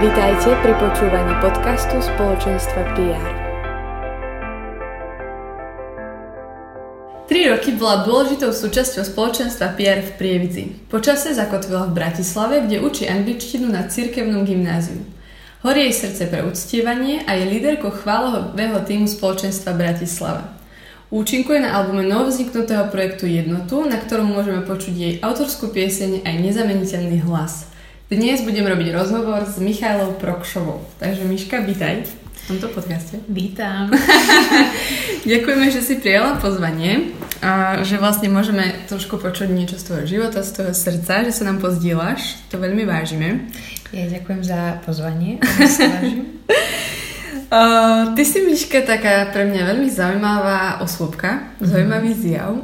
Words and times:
Vítajte 0.00 0.56
pri 0.64 0.72
počúvaní 0.80 1.36
podcastu 1.44 2.00
spoločenstva 2.00 2.96
PR. 2.96 3.24
Tri 7.28 7.44
roky 7.44 7.76
bola 7.76 8.08
dôležitou 8.08 8.48
súčasťou 8.48 9.04
spoločenstva 9.04 9.76
PR 9.76 10.00
v 10.00 10.10
Prievidzi. 10.16 10.64
Počase 10.88 11.36
zakotvila 11.36 11.92
v 11.92 12.00
Bratislave, 12.00 12.64
kde 12.64 12.80
učí 12.80 13.12
angličtinu 13.12 13.68
na 13.68 13.92
cirkevnom 13.92 14.48
gymnáziu. 14.48 15.04
Horí 15.68 15.92
jej 15.92 16.08
srdce 16.08 16.32
pre 16.32 16.48
uctievanie 16.48 17.20
a 17.28 17.36
je 17.36 17.52
líderkou 17.52 17.92
chválového 17.92 18.80
týmu 18.80 19.04
spoločenstva 19.04 19.76
Bratislava. 19.76 20.56
Účinkuje 21.12 21.60
na 21.60 21.76
albume 21.76 22.08
novovzniknutého 22.08 22.88
projektu 22.88 23.28
Jednotu, 23.28 23.84
na 23.84 24.00
ktorom 24.00 24.32
môžeme 24.32 24.64
počuť 24.64 24.94
jej 24.96 25.14
autorskú 25.20 25.68
pieseň 25.68 26.24
aj 26.24 26.34
nezameniteľný 26.40 27.20
hlas– 27.28 27.68
dnes 28.10 28.42
budem 28.42 28.66
robiť 28.66 28.90
rozhovor 28.90 29.46
s 29.46 29.62
Michailou 29.62 30.18
Prokšovou. 30.18 30.82
Takže 30.98 31.22
Miška, 31.30 31.62
vítaj 31.62 32.02
v 32.10 32.42
tomto 32.50 32.66
podcaste. 32.74 33.22
Vítam. 33.30 33.86
Ďakujeme, 35.30 35.70
že 35.70 35.78
si 35.78 36.02
prijala 36.02 36.34
pozvanie 36.42 37.14
a 37.38 37.86
že 37.86 38.02
vlastne 38.02 38.26
môžeme 38.26 38.82
trošku 38.90 39.14
počuť 39.22 39.54
niečo 39.54 39.78
z 39.78 39.86
tvojho 39.86 40.06
života, 40.10 40.42
z 40.42 40.58
tvojho 40.58 40.74
srdca, 40.74 41.22
že 41.22 41.30
sa 41.38 41.46
nám 41.46 41.62
pozdieľaš. 41.62 42.50
To 42.50 42.58
veľmi 42.58 42.82
vážime. 42.82 43.46
Ja 43.94 44.10
ďakujem 44.10 44.42
za 44.42 44.82
pozvanie. 44.82 45.38
Uh, 47.50 48.14
ty 48.14 48.22
si, 48.22 48.46
Miška, 48.46 48.86
taká 48.86 49.26
pre 49.34 49.42
mňa 49.42 49.74
veľmi 49.74 49.90
zaujímavá 49.90 50.78
mm-hmm. 50.86 51.66
zaujímavý 51.66 52.14
zjav. 52.14 52.54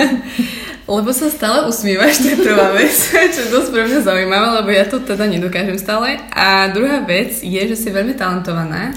Lebo 0.82 1.14
sa 1.14 1.30
stále 1.30 1.70
usmievaš, 1.70 2.18
to 2.18 2.34
je 2.34 2.42
prvá 2.42 2.74
vec, 2.74 2.90
čo 3.34 3.40
je 3.46 3.54
dosť 3.54 3.68
pre 3.70 3.82
mňa 3.86 4.00
zaujímavé, 4.02 4.46
lebo 4.58 4.70
ja 4.74 4.84
to 4.90 4.98
teda 4.98 5.30
nedokážem 5.30 5.78
stále. 5.78 6.18
A 6.34 6.66
druhá 6.74 7.06
vec 7.06 7.38
je, 7.38 7.62
že 7.62 7.76
si 7.78 7.88
veľmi 7.94 8.18
talentovaná. 8.18 8.90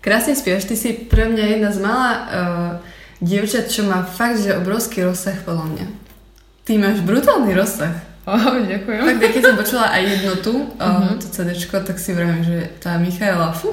Krásne 0.00 0.32
spievaš, 0.32 0.64
ty 0.64 0.76
si 0.76 0.96
pre 0.96 1.28
mňa 1.28 1.44
jedna 1.44 1.70
z 1.72 1.78
malá 1.80 2.10
uh, 2.12 2.72
dievčat, 3.20 3.68
čo 3.68 3.84
má 3.84 4.04
fakt, 4.04 4.40
že 4.40 4.56
obrovský 4.56 5.04
rozsah 5.04 5.36
podľa 5.44 5.66
mňa. 5.76 5.86
Ty 6.64 6.72
máš 6.80 7.04
brutálny 7.04 7.52
rozsah. 7.52 7.92
Oh, 8.24 8.56
ďakujem. 8.56 9.20
Tak 9.20 9.30
keď 9.36 9.42
som 9.44 9.56
počula 9.60 9.84
aj 9.92 10.02
jednotu, 10.08 10.52
uh-huh. 10.80 11.20
to 11.20 11.28
CD, 11.28 11.52
tak 11.60 12.00
si 12.00 12.16
vravím, 12.16 12.40
že 12.40 12.72
tá 12.80 12.96
Michaela, 12.96 13.52
fú, 13.60 13.68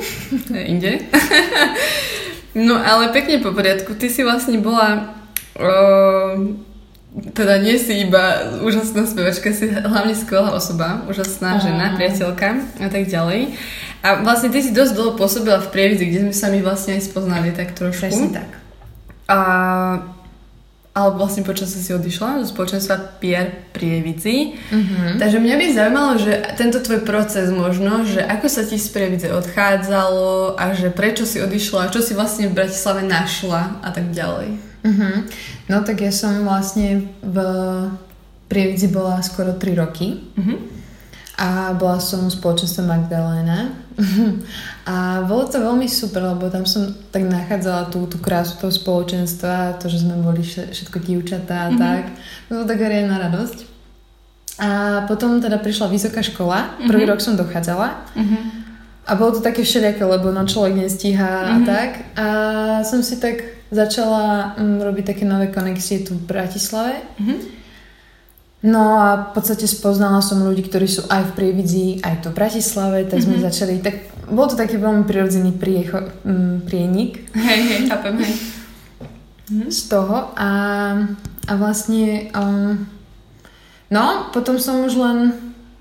inde. 0.52 1.08
no 2.68 2.76
ale 2.76 3.16
pekne 3.16 3.40
po 3.40 3.56
poriadku, 3.56 3.96
ty 3.96 4.12
si 4.12 4.28
vlastne 4.28 4.60
bola 4.60 5.16
uh, 5.56 6.36
teda 7.12 7.60
nie 7.60 7.76
si 7.76 8.08
iba 8.08 8.56
úžasná 8.64 9.04
spevačka, 9.04 9.52
si 9.52 9.68
hlavne 9.68 10.16
skvelá 10.16 10.56
osoba, 10.56 11.04
úžasná 11.12 11.60
žena, 11.60 11.92
priateľka 12.00 12.64
a 12.80 12.88
tak 12.88 13.12
ďalej. 13.12 13.52
A 14.02 14.24
vlastne 14.24 14.48
ty 14.48 14.64
si 14.64 14.72
dosť 14.72 14.96
dlho 14.96 15.12
pôsobila 15.20 15.60
v 15.60 15.70
Prievidzi, 15.76 16.08
kde 16.08 16.20
sme 16.26 16.34
sa 16.34 16.48
my 16.48 16.64
vlastne 16.64 16.96
aj 16.96 17.12
spoznali 17.12 17.52
tak 17.52 17.76
trošku. 17.76 18.08
Presne 18.08 18.32
tak. 18.32 18.50
A, 19.28 19.40
ale 20.96 21.10
vlastne 21.20 21.44
počas 21.44 21.76
si 21.76 21.92
odišla 21.92 22.48
zo 22.48 22.56
spoločenstva 22.56 23.20
Pierre 23.20 23.70
Prievidzi. 23.76 24.56
Uh-huh. 24.72 25.20
Takže 25.20 25.38
mňa 25.38 25.56
by 25.60 25.66
zaujímalo, 25.76 26.12
že 26.16 26.34
tento 26.56 26.80
tvoj 26.80 27.04
proces 27.04 27.52
možno, 27.52 28.08
že 28.08 28.24
ako 28.24 28.48
sa 28.48 28.64
ti 28.64 28.80
z 28.80 28.88
Prievidze 28.88 29.36
odchádzalo 29.36 30.56
a 30.56 30.72
že 30.72 30.90
prečo 30.90 31.28
si 31.28 31.44
odišla, 31.44 31.92
čo 31.92 32.00
si 32.00 32.16
vlastne 32.16 32.48
v 32.48 32.56
Bratislave 32.56 33.04
našla 33.04 33.84
a 33.84 33.92
tak 33.92 34.16
ďalej. 34.16 34.71
Uh-huh. 34.82 35.26
No 35.70 35.86
tak 35.86 36.02
ja 36.02 36.10
som 36.10 36.42
vlastne 36.46 37.14
v 37.22 37.38
Prievidzi 38.52 38.92
bola 38.92 39.24
skoro 39.24 39.56
3 39.56 39.80
roky. 39.80 40.28
Uh-huh. 40.36 40.60
A 41.42 41.74
bola 41.74 41.98
som 41.98 42.28
v 42.28 42.36
spoločenstve 42.36 42.84
Magdalena. 42.86 43.72
a 44.92 45.24
bolo 45.26 45.48
to 45.48 45.58
veľmi 45.58 45.88
super, 45.88 46.22
lebo 46.36 46.52
tam 46.52 46.68
som 46.68 46.92
tak 47.10 47.26
nachádzala 47.26 47.90
tú, 47.90 48.06
tú 48.06 48.20
krásu 48.20 48.60
toho 48.60 48.70
spoločenstva, 48.70 49.80
to, 49.80 49.88
že 49.90 50.04
sme 50.04 50.20
boli 50.22 50.44
všetko 50.44 50.98
dievčatá 51.00 51.66
a 51.66 51.70
uh-huh. 51.72 51.80
tak. 51.80 52.04
To 52.52 52.62
bola 52.62 52.68
taká 52.68 52.86
riadna 52.92 53.18
radosť. 53.30 53.60
A 54.62 54.70
potom 55.10 55.42
teda 55.42 55.58
prišla 55.58 55.88
vysoká 55.90 56.20
škola. 56.22 56.76
Prvý 56.86 57.08
uh-huh. 57.08 57.16
rok 57.16 57.24
som 57.24 57.40
dochádzala. 57.40 57.88
Uh-huh. 58.14 58.44
A 59.08 59.12
bolo 59.18 59.40
to 59.40 59.42
také 59.42 59.64
všelijaké, 59.64 60.04
lebo 60.06 60.30
no 60.30 60.44
človek 60.44 60.76
nestíha 60.76 61.24
uh-huh. 61.24 61.54
a 61.56 61.56
tak. 61.64 61.90
A 62.20 62.26
som 62.84 63.00
si 63.00 63.16
tak 63.18 63.61
začala 63.72 64.54
um, 64.60 64.84
robiť 64.84 65.16
také 65.16 65.24
nové 65.24 65.48
konexie 65.48 66.04
tu 66.04 66.20
v 66.20 66.28
Bratislave. 66.28 67.00
Mm-hmm. 67.18 67.40
No 68.62 69.02
a 69.02 69.32
v 69.32 69.42
podstate 69.42 69.66
spoznala 69.66 70.22
som 70.22 70.46
ľudí, 70.46 70.70
ktorí 70.70 70.86
sú 70.86 71.10
aj 71.10 71.34
v 71.34 71.36
Prievidzi, 71.40 71.88
aj 72.06 72.22
tu 72.22 72.30
v 72.30 72.38
Bratislave, 72.38 73.10
tak 73.10 73.24
mm-hmm. 73.24 73.42
sme 73.42 73.48
začali, 73.48 73.74
tak 73.82 73.96
bol 74.30 74.46
to 74.46 74.60
taký 74.60 74.78
veľmi 74.78 75.08
prirodzený 75.08 75.58
priecho, 75.58 76.04
um, 76.28 76.62
prienik. 76.62 77.26
Hej, 77.34 77.60
hej, 77.66 77.82
chápem, 77.90 78.22
hej. 78.22 78.36
Mm-hmm. 79.50 79.68
Z 79.72 79.80
toho 79.90 80.30
a, 80.38 80.52
a 81.48 81.54
vlastne 81.58 82.30
um, 82.36 82.86
no, 83.90 84.32
potom 84.36 84.60
som 84.62 84.84
už 84.84 84.94
len 85.00 85.18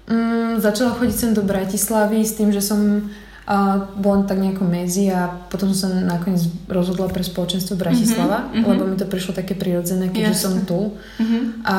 um, 0.08 0.58
začala 0.62 0.94
chodiť 0.94 1.16
sem 1.18 1.32
do 1.34 1.42
Bratislavy 1.42 2.22
s 2.22 2.38
tým, 2.38 2.54
že 2.54 2.62
som 2.62 3.10
a 3.50 3.82
bola 3.98 4.22
tak 4.22 4.38
nejako 4.38 4.62
medzi 4.62 5.10
a 5.10 5.26
potom 5.26 5.74
som 5.74 5.90
sa 5.90 5.98
nakoniec 6.06 6.46
rozhodla 6.70 7.10
pre 7.10 7.26
spoločenstvo 7.26 7.74
Bratislava, 7.74 8.46
mm-hmm, 8.46 8.62
lebo 8.62 8.86
mi 8.86 8.94
to 8.94 9.10
prišlo 9.10 9.34
také 9.34 9.58
prirodzené, 9.58 10.06
keďže 10.06 10.38
Jasne. 10.38 10.46
som 10.46 10.54
tu. 10.62 10.80
Mm-hmm. 11.18 11.42
A, 11.66 11.76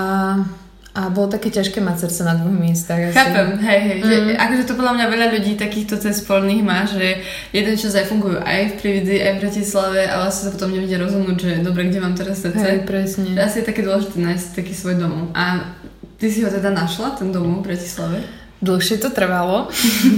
a 0.91 1.01
bolo 1.15 1.31
také 1.31 1.47
ťažké 1.47 1.79
mať 1.79 2.03
srdce 2.03 2.27
na 2.27 2.35
dvoch 2.35 2.51
miestach. 2.51 2.99
Asi. 2.99 3.15
Chápem, 3.15 3.55
hej, 3.63 3.79
hej. 3.87 3.97
Mm. 4.03 4.03
Že, 4.03 4.15
akože 4.35 4.63
to 4.67 4.73
podľa 4.75 4.93
mňa 4.99 5.05
veľa 5.15 5.27
ľudí 5.31 5.51
takýchto 5.55 5.95
cest 5.95 6.27
spolných 6.27 6.59
má, 6.59 6.83
že 6.83 7.23
jeden 7.55 7.79
čas 7.79 7.95
aj 7.95 8.11
fungujú 8.11 8.43
aj 8.43 8.59
v 8.67 8.73
Prividzi, 8.75 9.23
aj 9.23 9.31
v 9.31 9.41
Bratislave 9.47 10.01
a 10.11 10.27
vlastne 10.27 10.43
sa 10.43 10.51
potom 10.51 10.75
nevedia 10.75 10.99
rozhodnúť, 10.99 11.37
že 11.39 11.51
dobre, 11.63 11.87
kde 11.87 12.03
mám 12.03 12.19
teraz 12.19 12.43
srdce. 12.43 12.67
Hej, 12.67 12.83
presne. 12.83 13.31
Asi 13.39 13.63
je 13.63 13.71
také 13.71 13.87
dôležité 13.87 14.19
nájsť 14.19 14.59
taký 14.59 14.75
svoj 14.75 14.99
domov. 14.99 15.31
A 15.31 15.71
ty 16.19 16.27
si 16.27 16.43
ho 16.43 16.51
teda 16.51 16.67
našla, 16.75 17.15
ten 17.15 17.31
domov 17.31 17.63
v 17.63 17.71
Bratislave? 17.71 18.40
Dlhšie 18.61 19.01
to 19.01 19.09
trvalo, 19.09 19.73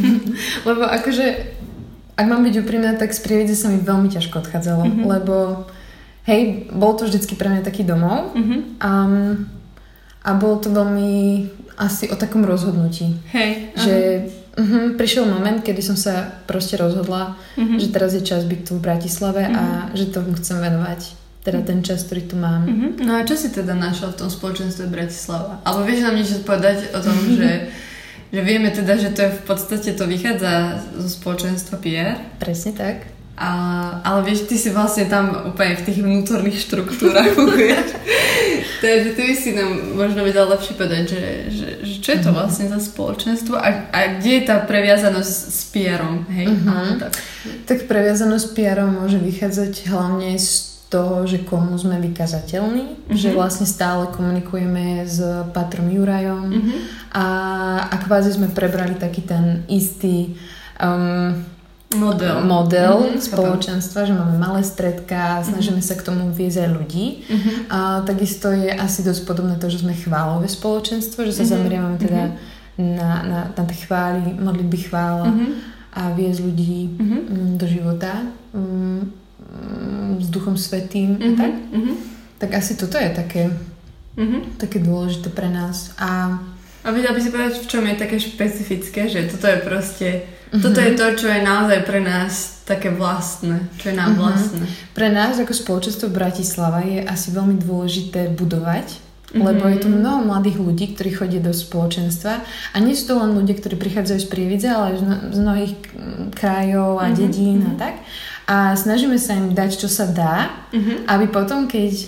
lebo 0.68 0.84
akože, 0.84 1.26
ak 2.20 2.26
mám 2.28 2.44
byť 2.44 2.56
úprimná, 2.60 3.00
tak 3.00 3.16
z 3.16 3.24
prievidze 3.24 3.56
sa 3.56 3.72
mi 3.72 3.80
veľmi 3.80 4.12
ťažko 4.12 4.44
odchádzalo, 4.44 4.84
mm-hmm. 4.84 5.06
lebo 5.08 5.36
hej, 6.28 6.68
bol 6.72 6.96
to 7.00 7.08
vždycky 7.08 7.40
pre 7.40 7.48
mňa 7.48 7.64
taký 7.64 7.88
domov 7.88 8.36
mm-hmm. 8.36 8.60
um, 8.84 9.48
a 10.24 10.30
bolo 10.36 10.56
to 10.60 10.72
veľmi 10.72 11.48
asi 11.76 12.12
o 12.12 12.16
takom 12.16 12.46
rozhodnutí. 12.46 13.18
Hej. 13.34 13.76
Že 13.76 13.96
uh-huh, 14.56 14.84
prišiel 14.96 15.26
moment, 15.26 15.60
kedy 15.60 15.82
som 15.82 15.98
sa 15.98 16.44
proste 16.46 16.78
rozhodla, 16.78 17.36
mm-hmm. 17.58 17.80
že 17.82 17.88
teraz 17.90 18.14
je 18.14 18.24
čas 18.24 18.46
byť 18.46 18.60
tu 18.68 18.78
v 18.78 18.86
Bratislave 18.86 19.44
mm-hmm. 19.44 19.58
a 19.58 19.64
mhm. 19.64 19.96
že 19.98 20.06
tomu 20.14 20.32
chcem 20.38 20.58
venovať 20.62 21.02
teda 21.44 21.60
ten 21.60 21.84
čas, 21.84 22.08
ktorý 22.08 22.24
tu 22.24 22.36
mám. 22.40 22.64
Mm-hmm. 22.64 23.04
No 23.04 23.20
a 23.20 23.28
čo 23.28 23.36
si 23.36 23.52
teda 23.52 23.76
našla 23.76 24.16
v 24.16 24.20
tom 24.24 24.30
spoločenstve 24.32 24.88
Bratislava? 24.88 25.60
Alebo 25.68 25.84
vieš 25.84 26.08
nám 26.08 26.16
niečo 26.16 26.40
povedať 26.48 26.96
o 26.96 27.04
tom, 27.04 27.20
že 27.36 27.68
Že 28.34 28.42
vieme 28.42 28.74
teda, 28.74 28.98
že 28.98 29.14
to 29.14 29.30
je 29.30 29.32
v 29.38 29.44
podstate 29.46 29.94
to 29.94 30.10
vychádza 30.10 30.82
zo 30.98 31.10
spoločenstva 31.22 31.78
PR. 31.78 32.18
Presne 32.42 32.74
tak. 32.74 33.14
A, 33.38 33.50
ale 34.02 34.26
vieš, 34.26 34.50
ty 34.50 34.58
si 34.58 34.74
vlastne 34.74 35.06
tam 35.06 35.54
úplne 35.54 35.78
v 35.78 35.86
tých 35.86 36.00
vnútorných 36.02 36.58
štruktúrach 36.66 37.30
funguješ. 37.38 37.94
Takže 38.82 39.10
ty 39.16 39.22
by 39.22 39.36
si 39.38 39.50
nám 39.54 39.72
možno 39.96 40.26
vedel 40.26 40.50
lepšie 40.50 40.74
povedať, 40.74 41.04
že, 41.14 41.24
že, 41.50 41.68
že 41.86 41.96
čo 42.02 42.10
je 42.18 42.20
to 42.26 42.30
mhm. 42.34 42.38
vlastne 42.42 42.66
za 42.74 42.80
spoločenstvo 42.82 43.54
a, 43.54 43.70
a 43.94 44.00
kde 44.18 44.42
je 44.42 44.44
tá 44.50 44.66
previazanosť 44.66 45.34
s 45.54 45.62
Pierom, 45.70 46.26
hej? 46.34 46.50
Uh-huh. 46.50 47.00
tak. 47.00 47.14
tak 47.70 47.78
previazanosť 47.86 48.44
s 48.44 48.54
Pierom 48.58 48.92
môže 48.98 49.22
vychádzať 49.22 49.94
hlavne 49.94 50.36
z 50.42 50.73
toho, 50.94 51.26
že 51.26 51.42
komu 51.42 51.74
sme 51.74 51.98
vykazateľní, 51.98 52.86
mm-hmm. 52.86 53.18
že 53.18 53.34
vlastne 53.34 53.66
stále 53.66 54.14
komunikujeme 54.14 55.02
s 55.02 55.18
Patrom 55.50 55.90
Jurajom 55.90 56.54
mm-hmm. 56.54 56.80
a, 57.18 57.28
a 57.90 57.96
kvázi 57.98 58.38
sme 58.38 58.54
prebrali 58.54 58.94
taký 58.94 59.26
ten 59.26 59.66
istý 59.66 60.38
um, 60.78 61.34
model, 61.98 62.46
model 62.46 62.94
mm-hmm. 63.10 63.26
spoločenstva, 63.26 64.06
že 64.06 64.14
máme 64.14 64.38
malé 64.38 64.62
stredka, 64.62 65.42
mhm. 65.42 65.44
snažíme 65.50 65.82
mm-hmm. 65.82 65.98
sa 65.98 66.02
k 66.02 66.06
tomu 66.06 66.30
viesť 66.30 66.62
aj 66.62 66.70
ľudí. 66.70 67.06
Mm-hmm. 67.26 67.56
A 67.74 67.80
takisto 68.06 68.54
je 68.54 68.70
asi 68.70 69.02
dosť 69.02 69.26
podobné 69.26 69.58
to, 69.58 69.74
že 69.74 69.82
sme 69.82 69.98
chválové 69.98 70.46
spoločenstvo, 70.46 71.26
že 71.26 71.34
sa 71.34 71.42
mm-hmm. 71.42 71.54
zameriavame 71.58 71.98
teda 71.98 72.24
mm-hmm. 72.30 72.94
na, 73.02 73.10
na, 73.26 73.40
na 73.50 73.64
tie 73.66 73.78
chvály, 73.82 74.38
modlitby 74.38 74.78
chvála 74.94 75.26
mm-hmm. 75.26 75.52
a 75.98 76.02
viesť 76.14 76.40
ľudí 76.46 76.78
mm-hmm. 76.94 77.42
do 77.58 77.66
života. 77.66 78.14
Um, 78.54 79.24
s 80.24 80.30
Duchom 80.32 80.56
Svetým 80.56 81.20
mm-hmm. 81.20 81.36
tak, 81.36 81.52
mm-hmm. 81.52 81.96
tak 82.40 82.50
asi 82.56 82.74
toto 82.80 82.96
je 82.96 83.10
také, 83.12 83.44
mm-hmm. 84.16 84.58
také 84.58 84.80
dôležité 84.80 85.28
pre 85.30 85.52
nás. 85.52 85.92
A, 86.00 86.40
a 86.84 86.88
vedela 86.96 87.12
by 87.12 87.20
si 87.20 87.30
povedať, 87.30 87.60
v 87.60 87.70
čom 87.70 87.84
je 87.84 87.96
také 88.00 88.18
špecifické, 88.20 89.12
že 89.12 89.28
toto 89.28 89.52
je 89.52 89.60
proste, 89.60 90.08
mm-hmm. 90.24 90.62
toto 90.64 90.80
je 90.80 90.92
to, 90.96 91.06
čo 91.20 91.28
je 91.28 91.42
naozaj 91.44 91.80
pre 91.84 92.00
nás 92.00 92.64
také 92.64 92.96
vlastné, 92.96 93.68
čo 93.76 93.92
je 93.92 93.96
nám 94.00 94.16
mm-hmm. 94.16 94.24
vlastné. 94.24 94.64
Pre 94.96 95.10
nás 95.12 95.36
ako 95.36 95.52
spoločenstvo 95.52 96.08
Bratislava 96.08 96.80
je 96.88 97.04
asi 97.04 97.36
veľmi 97.36 97.60
dôležité 97.60 98.32
budovať 98.32 99.14
Mm-hmm. 99.34 99.50
Lebo 99.50 99.66
je 99.66 99.78
tu 99.82 99.90
mnoho 99.90 100.30
mladých 100.30 100.62
ľudí, 100.62 100.86
ktorí 100.94 101.10
chodia 101.18 101.42
do 101.42 101.50
spoločenstva 101.58 102.46
a 102.46 102.76
nie 102.78 102.94
sú 102.94 103.10
to 103.10 103.14
len 103.18 103.34
ľudia, 103.34 103.58
ktorí 103.58 103.82
prichádzajú 103.82 104.20
z 104.22 104.30
Prievidze, 104.30 104.70
ale 104.70 104.94
z 105.34 105.38
mnohých 105.42 105.74
krajov 106.38 107.02
a 107.02 107.10
mm-hmm. 107.10 107.18
dedín 107.18 107.60
a 107.66 107.74
mhm. 107.74 107.80
tak 107.82 107.96
a 108.44 108.76
snažíme 108.76 109.16
sa 109.16 109.40
im 109.40 109.56
dať, 109.56 109.80
čo 109.80 109.88
sa 109.88 110.04
dá, 110.10 110.52
uh-huh. 110.72 111.08
aby 111.08 111.32
potom, 111.32 111.68
keď 111.68 111.92
uh, 111.92 112.06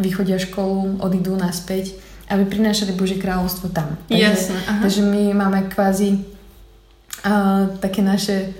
vychodia 0.00 0.40
školu, 0.40 0.96
odídu 1.04 1.36
naspäť, 1.36 1.92
aby 2.32 2.48
prinášali 2.48 2.96
Božie 2.96 3.20
kráľovstvo 3.20 3.68
tam. 3.68 4.00
Takže, 4.08 4.24
Jasne, 4.24 4.58
aha. 4.64 4.80
takže 4.80 5.00
my 5.04 5.22
máme 5.36 5.68
kvázi 5.68 6.24
uh, 7.28 7.68
také 7.84 8.00
naše 8.00 8.56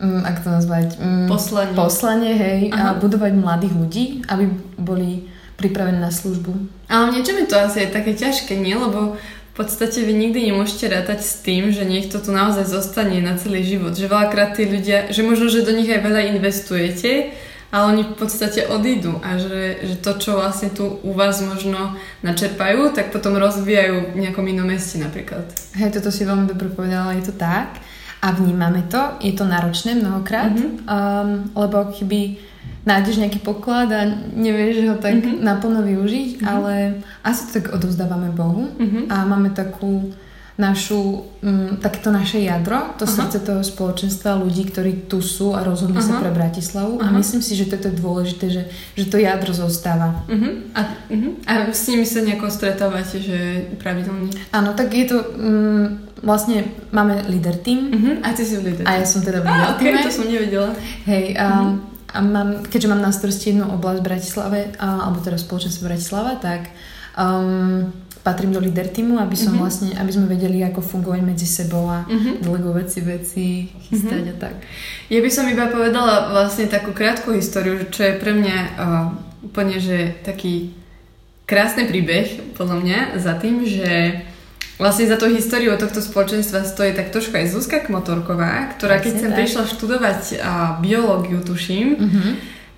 um, 0.00 0.20
ak 0.24 0.44
to 0.44 0.48
nazvať? 0.52 1.00
Um, 1.00 1.24
poslanie. 1.28 1.72
Poslanie, 1.72 2.32
hej, 2.36 2.60
aha. 2.72 2.96
a 2.96 2.98
budovať 3.00 3.32
mladých 3.32 3.74
ľudí, 3.74 4.04
aby 4.28 4.44
boli 4.76 5.24
pripravení 5.56 5.96
na 5.96 6.12
službu. 6.12 6.52
Ale 6.92 7.16
niečo 7.16 7.32
mi 7.32 7.48
to 7.48 7.56
asi 7.56 7.88
je 7.88 7.88
také 7.88 8.12
ťažké, 8.12 8.60
nie? 8.60 8.76
Lebo 8.76 9.16
v 9.56 9.64
podstate 9.64 10.04
vy 10.04 10.12
nikdy 10.12 10.52
nemôžete 10.52 10.84
rátať 10.92 11.24
s 11.24 11.40
tým, 11.40 11.72
že 11.72 11.88
niekto 11.88 12.20
tu 12.20 12.28
naozaj 12.28 12.68
zostane 12.68 13.24
na 13.24 13.40
celý 13.40 13.64
život. 13.64 13.96
Že 13.96 14.12
veľakrát 14.12 14.52
tí 14.52 14.68
ľudia, 14.68 15.08
že 15.08 15.24
možno, 15.24 15.48
že 15.48 15.64
do 15.64 15.72
nich 15.72 15.88
aj 15.88 16.04
veľa 16.04 16.36
investujete, 16.36 17.32
ale 17.72 17.84
oni 17.96 18.02
v 18.04 18.14
podstate 18.20 18.68
odídu 18.68 19.16
a 19.24 19.40
že, 19.40 19.80
že 19.80 19.96
to, 19.96 20.12
čo 20.20 20.36
vlastne 20.36 20.68
tu 20.68 21.00
u 21.00 21.16
vás 21.16 21.40
možno 21.40 21.96
načerpajú, 22.20 22.92
tak 22.92 23.16
potom 23.16 23.40
rozvíjajú 23.40 24.12
v 24.12 24.28
nejakom 24.28 24.44
inom 24.44 24.68
meste 24.68 25.00
napríklad. 25.00 25.48
Hej, 25.72 25.96
toto 25.96 26.12
si 26.12 26.28
veľmi 26.28 26.52
dobre 26.52 26.68
povedala, 26.68 27.16
je 27.16 27.24
to 27.24 27.32
tak 27.32 27.80
a 28.20 28.36
vnímame 28.36 28.84
to, 28.92 29.16
je 29.24 29.32
to 29.32 29.48
náročné 29.48 29.96
mnohokrát, 29.96 30.52
mm-hmm. 30.52 30.84
um, 30.84 31.48
lebo 31.56 31.96
keby 31.96 32.44
nájdeš 32.86 33.18
nejaký 33.18 33.42
poklad 33.42 33.90
a 33.90 34.06
nevieš 34.32 34.86
ho 34.86 34.96
tak 34.96 35.18
mm-hmm. 35.18 35.42
naplno 35.42 35.82
využiť, 35.82 36.38
mm-hmm. 36.38 36.46
ale 36.46 37.02
asi 37.26 37.50
to 37.50 37.58
tak 37.58 37.74
odovzdávame 37.74 38.30
Bohu 38.30 38.70
mm-hmm. 38.78 39.10
a 39.10 39.26
máme 39.26 39.50
takú 39.50 40.14
našu, 40.56 41.28
um, 41.44 41.76
takéto 41.76 42.08
naše 42.08 42.40
jadro, 42.40 42.96
to 42.96 43.04
Aha. 43.04 43.12
srdce 43.12 43.44
toho 43.44 43.60
spoločenstva 43.60 44.40
ľudí, 44.40 44.64
ktorí 44.64 45.04
tu 45.04 45.20
sú 45.20 45.52
a 45.52 45.60
rozhodli 45.60 46.00
Aha. 46.00 46.08
sa 46.08 46.12
pre 46.16 46.32
Bratislavu 46.32 46.96
Aha. 46.96 47.12
a 47.12 47.16
myslím 47.20 47.44
si, 47.44 47.52
že 47.52 47.68
toto 47.68 47.92
je 47.92 48.00
dôležité, 48.00 48.48
že, 48.48 48.62
že 48.96 49.04
to 49.04 49.20
jadro 49.20 49.52
zostáva. 49.52 50.24
Uh-huh. 50.24 50.64
A, 50.72 50.80
uh-huh. 51.12 51.32
a 51.44 51.52
s 51.76 51.84
nimi 51.92 52.08
sa 52.08 52.24
nejako 52.24 52.48
stretávate, 52.48 53.20
že 53.20 53.68
pravidelne? 53.76 54.32
Áno, 54.48 54.72
tak 54.72 54.96
je 54.96 55.04
to 55.04 55.18
um, 55.36 56.00
vlastne 56.24 56.64
máme 56.88 57.28
leader 57.28 57.60
team. 57.60 57.92
Uh-huh. 57.92 58.24
A 58.24 58.32
ty 58.32 58.40
si 58.40 58.56
v 58.56 58.72
leader 58.72 58.88
A 58.88 58.96
ja 58.96 59.04
som 59.04 59.20
teda 59.20 59.44
v 59.44 59.52
leader 59.52 59.76
team. 59.76 59.92
okay, 59.92 60.08
to 60.08 60.08
som 60.08 60.24
nevedela. 60.24 60.72
Hej, 61.04 61.36
um, 61.36 61.44
uh-huh 61.52 61.95
a 62.12 62.18
mám, 62.22 62.62
keďže 62.66 62.90
mám 62.90 63.02
na 63.02 63.10
starosti 63.10 63.54
jednu 63.54 63.66
oblasť 63.74 63.98
v 64.00 64.08
Bratislave, 64.08 64.58
a, 64.78 65.08
alebo 65.08 65.18
teda 65.22 65.38
spoločenstvo 65.38 65.88
Bratislava, 65.88 66.38
tak 66.38 66.70
um, 67.18 67.90
patrím 68.26 68.52
do 68.52 68.60
líder 68.60 68.90
týmu, 68.90 69.22
aby 69.22 69.38
som 69.38 69.54
mm-hmm. 69.54 69.62
vlastne, 69.62 69.90
aby 69.94 70.10
sme 70.10 70.26
vedeli, 70.26 70.58
ako 70.66 70.82
fungovať 70.82 71.20
medzi 71.22 71.46
sebou 71.46 71.86
a 71.86 72.02
mm-hmm. 72.02 72.42
delegovať 72.42 72.86
si 72.90 73.00
veci, 73.06 73.46
chystať 73.86 74.22
mm-hmm. 74.26 74.38
a 74.38 74.42
tak. 74.42 74.54
Ja 75.06 75.22
by 75.22 75.30
som 75.30 75.46
iba 75.46 75.70
povedala 75.70 76.34
vlastne 76.34 76.66
takú 76.66 76.90
krátku 76.90 77.30
históriu, 77.34 77.86
čo 77.86 78.02
je 78.02 78.18
pre 78.18 78.34
mňa 78.34 78.58
uh, 78.58 79.06
úplne, 79.46 79.78
že 79.78 80.18
taký 80.26 80.74
krásny 81.46 81.86
príbeh, 81.86 82.58
podľa 82.58 82.76
mňa, 82.82 82.98
za 83.22 83.38
tým, 83.38 83.62
že 83.62 84.26
Vlastne 84.76 85.08
za 85.08 85.16
tou 85.16 85.32
históriou 85.32 85.80
tohto 85.80 86.04
spoločenstva 86.04 86.68
stojí 86.68 86.92
tak 86.92 87.08
trošku 87.08 87.32
aj 87.32 87.48
Zuzka 87.48 87.80
Kmotorková, 87.80 88.76
ktorá 88.76 89.00
keď 89.00 89.12
sem 89.24 89.32
prišla 89.32 89.72
študovať 89.72 90.20
a, 90.36 90.76
biológiu, 90.84 91.40
tuším, 91.40 91.96
uh-huh. 91.96 92.32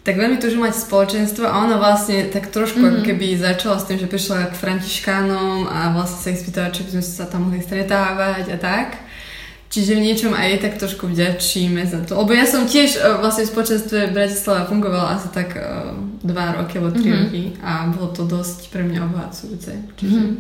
tak 0.06 0.14
veľmi 0.14 0.38
túžila 0.38 0.70
mať 0.70 0.78
spoločenstvo 0.78 1.42
a 1.42 1.58
ona 1.58 1.74
vlastne 1.74 2.30
tak 2.30 2.54
trošku 2.54 2.78
uh-huh. 2.78 3.02
keby 3.02 3.34
začala 3.34 3.82
s 3.82 3.90
tým, 3.90 3.98
že 3.98 4.06
prišla 4.06 4.54
k 4.54 4.60
františkánom 4.62 5.66
a 5.66 5.90
vlastne 5.90 6.18
sa 6.22 6.28
ich 6.30 6.42
spýtala, 6.46 6.70
či 6.70 6.86
by 6.86 6.90
sme 6.94 7.02
sa 7.02 7.26
tam 7.26 7.50
mohli 7.50 7.58
stretávať 7.58 8.46
a 8.54 8.56
tak. 8.62 9.07
Čiže 9.68 10.00
v 10.00 10.04
niečom 10.04 10.32
aj 10.32 10.64
tak 10.64 10.80
trošku 10.80 11.12
vďačíme 11.12 11.84
za 11.84 12.00
to. 12.08 12.16
Lebo 12.16 12.32
ja 12.32 12.48
som 12.48 12.64
tiež 12.64 12.96
uh, 12.96 13.20
vlastne 13.20 13.44
v 13.44 13.52
spoločenstve 13.52 14.16
Bratislava 14.16 14.64
fungovala 14.64 15.20
asi 15.20 15.28
tak 15.28 15.52
uh, 15.60 15.92
dva 16.24 16.56
roky 16.56 16.80
alebo 16.80 16.96
tri 16.96 17.12
mm-hmm. 17.12 17.20
roky 17.28 17.42
a 17.60 17.92
bolo 17.92 18.08
to 18.16 18.24
dosť 18.24 18.72
pre 18.72 18.82
mňa 18.88 19.00
obohacujúce. 19.04 19.72
Čiže... 20.00 20.18
Mm-hmm. 20.18 20.36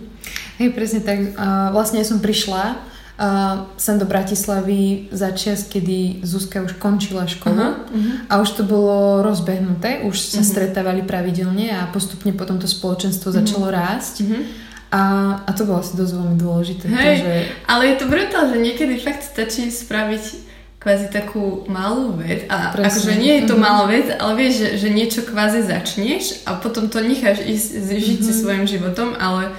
Hej, 0.58 0.68
presne 0.72 1.00
tak. 1.04 1.18
Uh, 1.36 1.68
vlastne 1.76 2.00
ja 2.00 2.06
som 2.08 2.24
prišla 2.24 2.80
uh, 3.18 3.68
sem 3.76 3.98
do 3.98 4.06
Bratislavy 4.06 5.10
za 5.10 5.34
čas, 5.34 5.66
kedy 5.66 6.22
Zuzka 6.22 6.62
už 6.62 6.78
končila 6.78 7.26
školu 7.26 7.58
uh-huh, 7.58 7.90
uh-huh. 7.90 8.30
a 8.30 8.32
už 8.40 8.50
to 8.56 8.62
bolo 8.64 9.20
rozbehnuté, 9.26 10.06
už 10.06 10.16
sa 10.16 10.40
uh-huh. 10.40 10.46
stretávali 10.46 11.02
pravidelne 11.02 11.74
a 11.74 11.90
postupne 11.90 12.32
potom 12.32 12.56
to 12.62 12.70
spoločenstvo 12.70 13.28
uh-huh. 13.28 13.38
začalo 13.44 13.66
rásť. 13.68 14.14
Uh-huh. 14.24 14.42
A, 14.88 15.02
a 15.44 15.50
to 15.52 15.68
bolo 15.68 15.84
asi 15.84 16.00
dosť 16.00 16.12
veľmi 16.16 16.36
dôležité. 16.40 16.84
Hej, 16.88 17.16
že... 17.20 17.34
ale 17.68 17.92
je 17.92 17.96
to 18.00 18.06
brutál, 18.08 18.48
že 18.48 18.56
niekedy 18.56 18.96
fakt 18.96 19.20
stačí 19.20 19.68
spraviť 19.68 20.48
kvázi 20.78 21.10
takú 21.10 21.66
malú 21.66 22.14
vec 22.16 22.46
a 22.48 22.70
Presne. 22.72 22.86
akože 22.86 23.12
nie 23.18 23.34
je 23.42 23.44
to 23.50 23.58
mm-hmm. 23.58 23.66
malá 23.66 23.84
vec, 23.90 24.06
ale 24.14 24.32
vieš, 24.38 24.54
že, 24.62 24.68
že 24.86 24.88
niečo 24.94 25.20
kvázi 25.26 25.66
začneš 25.66 26.46
a 26.46 26.56
potom 26.56 26.86
to 26.86 27.02
necháš 27.02 27.42
ísť, 27.44 27.68
žiť 27.98 28.18
mm-hmm. 28.22 28.24
si 28.24 28.32
svojim 28.32 28.64
životom, 28.64 29.12
ale 29.18 29.52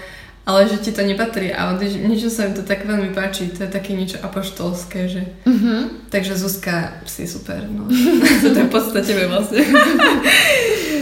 ale 0.49 0.65
že 0.65 0.81
ti 0.81 0.89
to 0.89 1.05
nepatrí 1.05 1.53
a 1.53 1.77
niečo 1.77 2.33
sa 2.33 2.49
mi 2.49 2.57
to 2.57 2.65
tak 2.65 2.81
veľmi 2.81 3.13
páči, 3.13 3.53
to 3.53 3.61
je 3.61 3.69
také 3.69 3.93
niečo 3.93 4.17
apoštolské, 4.17 5.05
že... 5.05 5.21
Mm-hmm. 5.45 6.09
Takže 6.09 6.33
Zuzka, 6.33 7.05
si 7.05 7.29
super, 7.29 7.69
no. 7.69 7.85
to 8.41 8.57
je 8.57 8.65
v 8.65 8.73
podstate 8.73 9.13
vlastne. 9.29 9.61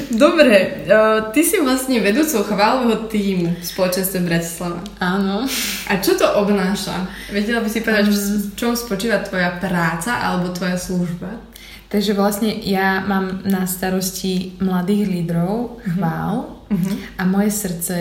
Dobre, 0.08 0.88
uh, 0.88 1.32
ty 1.36 1.44
si 1.44 1.60
vlastne 1.60 2.00
vedúcou 2.00 2.48
chválového 2.48 3.12
týmu 3.12 3.60
v 3.60 3.64
spoločenstve 3.64 4.24
Bratislava. 4.24 4.80
Áno. 5.04 5.44
A 5.92 6.00
čo 6.00 6.16
to 6.16 6.24
obnáša? 6.40 7.12
Vedela 7.28 7.60
by 7.60 7.68
si 7.68 7.84
povedať, 7.84 8.08
um, 8.08 8.16
v 8.16 8.54
čom 8.56 8.72
spočíva 8.72 9.20
tvoja 9.20 9.60
práca 9.60 10.24
alebo 10.24 10.56
tvoja 10.56 10.80
služba? 10.80 11.44
Takže 11.88 12.16
vlastne 12.16 12.52
ja 12.68 13.04
mám 13.04 13.48
na 13.48 13.64
starosti 13.64 14.60
mladých 14.60 15.08
lídrov 15.08 15.80
mhm. 15.80 15.92
chvál 15.96 16.34
mm-hmm. 16.68 16.96
a 17.20 17.22
moje 17.28 17.52
srdce 17.52 17.98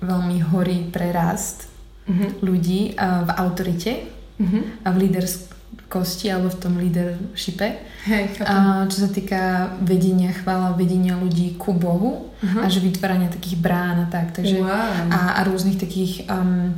veľmi 0.00 0.40
horí 0.52 0.88
pre 0.88 1.12
rast 1.12 1.68
mm-hmm. 2.08 2.30
ľudí 2.40 2.96
uh, 2.96 3.24
v 3.24 3.30
autorite 3.36 3.92
mm-hmm. 4.40 4.62
a 4.84 4.88
v 4.92 4.96
líderskosti 5.90 6.30
alebo 6.30 6.48
v 6.48 6.60
tom 6.62 6.78
leadershipe. 6.78 7.68
Hej, 8.06 8.40
uh, 8.40 8.86
čo 8.86 9.04
sa 9.04 9.08
týka 9.10 9.74
vedenia 9.82 10.30
chvála, 10.32 10.78
vedenia 10.78 11.18
ľudí 11.18 11.58
ku 11.58 11.74
Bohu 11.74 12.30
uh-huh. 12.30 12.64
a 12.64 12.70
že 12.70 12.80
vytvárania 12.80 13.28
takých 13.28 13.58
brán 13.58 13.98
a 13.98 14.06
tak. 14.06 14.32
Takže, 14.32 14.62
wow. 14.62 15.10
a, 15.10 15.20
a 15.36 15.40
rôznych 15.44 15.76
takých 15.76 16.30
um, 16.30 16.72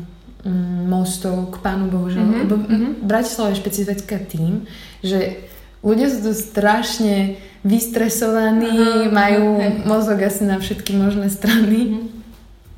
mostov 0.88 1.52
k 1.52 1.56
Pánu 1.60 1.92
Bohu. 1.92 2.08
Že, 2.08 2.18
uh-huh. 2.24 2.40
Lebo 2.42 2.54
uh-huh. 2.56 2.92
Bratislava 3.04 3.52
je 3.52 3.60
špecifická 3.60 4.16
tým, 4.18 4.64
že 5.04 5.44
ľudia 5.84 6.08
sú 6.08 6.18
tu 6.24 6.32
strašne 6.32 7.36
vystresovaní, 7.62 8.74
uh-huh. 8.74 9.14
majú 9.14 9.60
hej. 9.60 9.86
mozog 9.86 10.18
asi 10.24 10.42
na 10.42 10.58
všetky 10.58 10.96
možné 10.96 11.28
strany. 11.30 11.78
Uh-huh. 12.00 12.21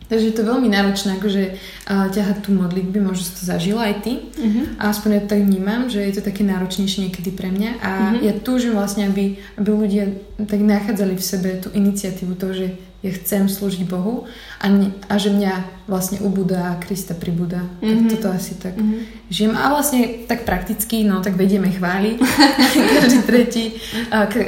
Takže 0.04 0.26
je 0.30 0.36
to 0.36 0.44
veľmi 0.44 0.68
náročné, 0.68 1.16
akože 1.16 1.42
uh, 1.88 2.12
ťahať 2.12 2.44
tú 2.44 2.52
modlitby, 2.52 3.00
možno 3.00 3.24
si 3.24 3.32
to 3.40 3.42
zažila 3.48 3.88
aj 3.88 4.04
ty. 4.04 4.12
Uh-huh. 4.36 4.76
A 4.76 4.92
aspoň 4.92 5.10
ja 5.16 5.20
to 5.24 5.28
tak 5.32 5.42
vnímam, 5.42 5.88
že 5.88 6.04
je 6.04 6.20
to 6.20 6.22
také 6.22 6.44
náročnejšie 6.44 7.08
niekedy 7.08 7.32
pre 7.32 7.48
mňa. 7.48 7.70
A 7.80 7.90
uh-huh. 8.12 8.20
ja 8.20 8.32
túžim 8.36 8.76
vlastne, 8.76 9.08
aby, 9.08 9.40
aby 9.56 9.68
ľudia 9.72 10.12
tak 10.44 10.60
nachádzali 10.60 11.16
v 11.16 11.24
sebe 11.24 11.48
tú 11.56 11.72
iniciatívu 11.72 12.36
toho, 12.36 12.52
že 12.52 12.66
ja 13.04 13.12
chcem 13.12 13.52
slúžiť 13.52 13.84
Bohu 13.84 14.24
a, 14.60 14.66
ne, 14.72 14.88
a 15.12 15.20
že 15.20 15.28
mňa 15.28 15.84
vlastne 15.84 16.24
ubúda 16.24 16.72
a 16.72 16.80
Krista 16.80 17.12
pribúda. 17.12 17.60
Mm-hmm. 17.60 17.84
Tak 17.84 17.96
Mhm. 18.00 18.08
toto 18.16 18.28
asi 18.32 18.52
tak 18.56 18.74
mm-hmm. 18.80 19.00
žijem. 19.28 19.52
A 19.52 19.68
vlastne 19.68 20.00
tak 20.24 20.48
prakticky, 20.48 21.04
no 21.04 21.20
tak 21.20 21.36
vedieme 21.36 21.68
chvály 21.68 22.16
každý 23.00 23.20
tretí, 23.28 23.64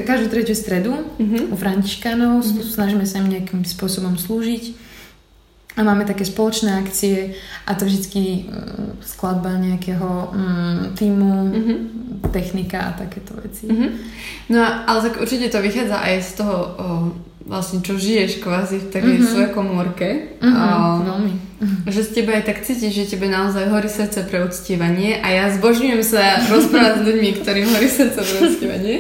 každú 0.09 0.33
tretiu 0.33 0.57
stredu 0.57 0.93
Mhm. 1.21 1.53
u 1.53 1.57
Františkánov. 1.57 2.45
Mm-hmm. 2.45 2.65
Snažíme 2.65 3.05
sa 3.05 3.21
im 3.21 3.29
nejakým 3.29 3.61
spôsobom 3.65 4.17
slúžiť. 4.17 4.86
A 5.77 5.83
máme 5.83 6.03
také 6.03 6.25
spoločné 6.25 6.73
akcie 6.75 7.37
a 7.63 7.75
to 7.75 7.85
vždycky 7.85 8.43
mm, 8.43 9.05
skladba 9.05 9.55
nejakého 9.55 10.09
mm, 10.27 10.77
týmu, 10.95 11.33
Mhm. 11.53 11.75
technika 12.27 12.79
a 12.81 12.97
takéto 12.97 13.37
veci. 13.37 13.69
Mhm. 13.69 13.87
No 14.49 14.59
ale 14.63 14.99
tak 15.03 15.21
určite 15.21 15.47
to 15.47 15.61
vychádza 15.61 15.97
aj 15.99 16.15
z 16.19 16.31
toho, 16.35 16.57
o, 16.57 16.69
vlastne 17.45 17.79
čo 17.79 17.95
žiješ 17.95 18.41
kvázi 18.41 18.79
v 18.79 18.91
takej 18.91 19.17
Mhm. 19.19 19.27
svojej 19.27 19.51
komórke. 19.53 20.09
Mhm, 20.41 20.57
O, 20.57 20.69
veľmi. 21.05 21.33
že 21.87 22.03
z 22.03 22.11
teba 22.15 22.33
aj 22.35 22.45
tak 22.47 22.59
cítiš, 22.63 22.93
že 22.95 23.13
tebe 23.13 23.29
naozaj 23.29 23.69
horí 23.69 23.87
srdce 23.87 24.25
pre 24.25 24.43
uctievanie 24.43 25.17
a 25.17 25.29
ja 25.31 25.45
zbožňujem 25.51 26.03
sa 26.03 26.41
rozprávať 26.47 26.95
s 26.99 27.07
ľuďmi, 27.07 27.31
ktorým 27.39 27.69
horí 27.71 27.89
srdce 27.91 28.19
pre 28.19 28.39
uctievanie. 28.43 28.97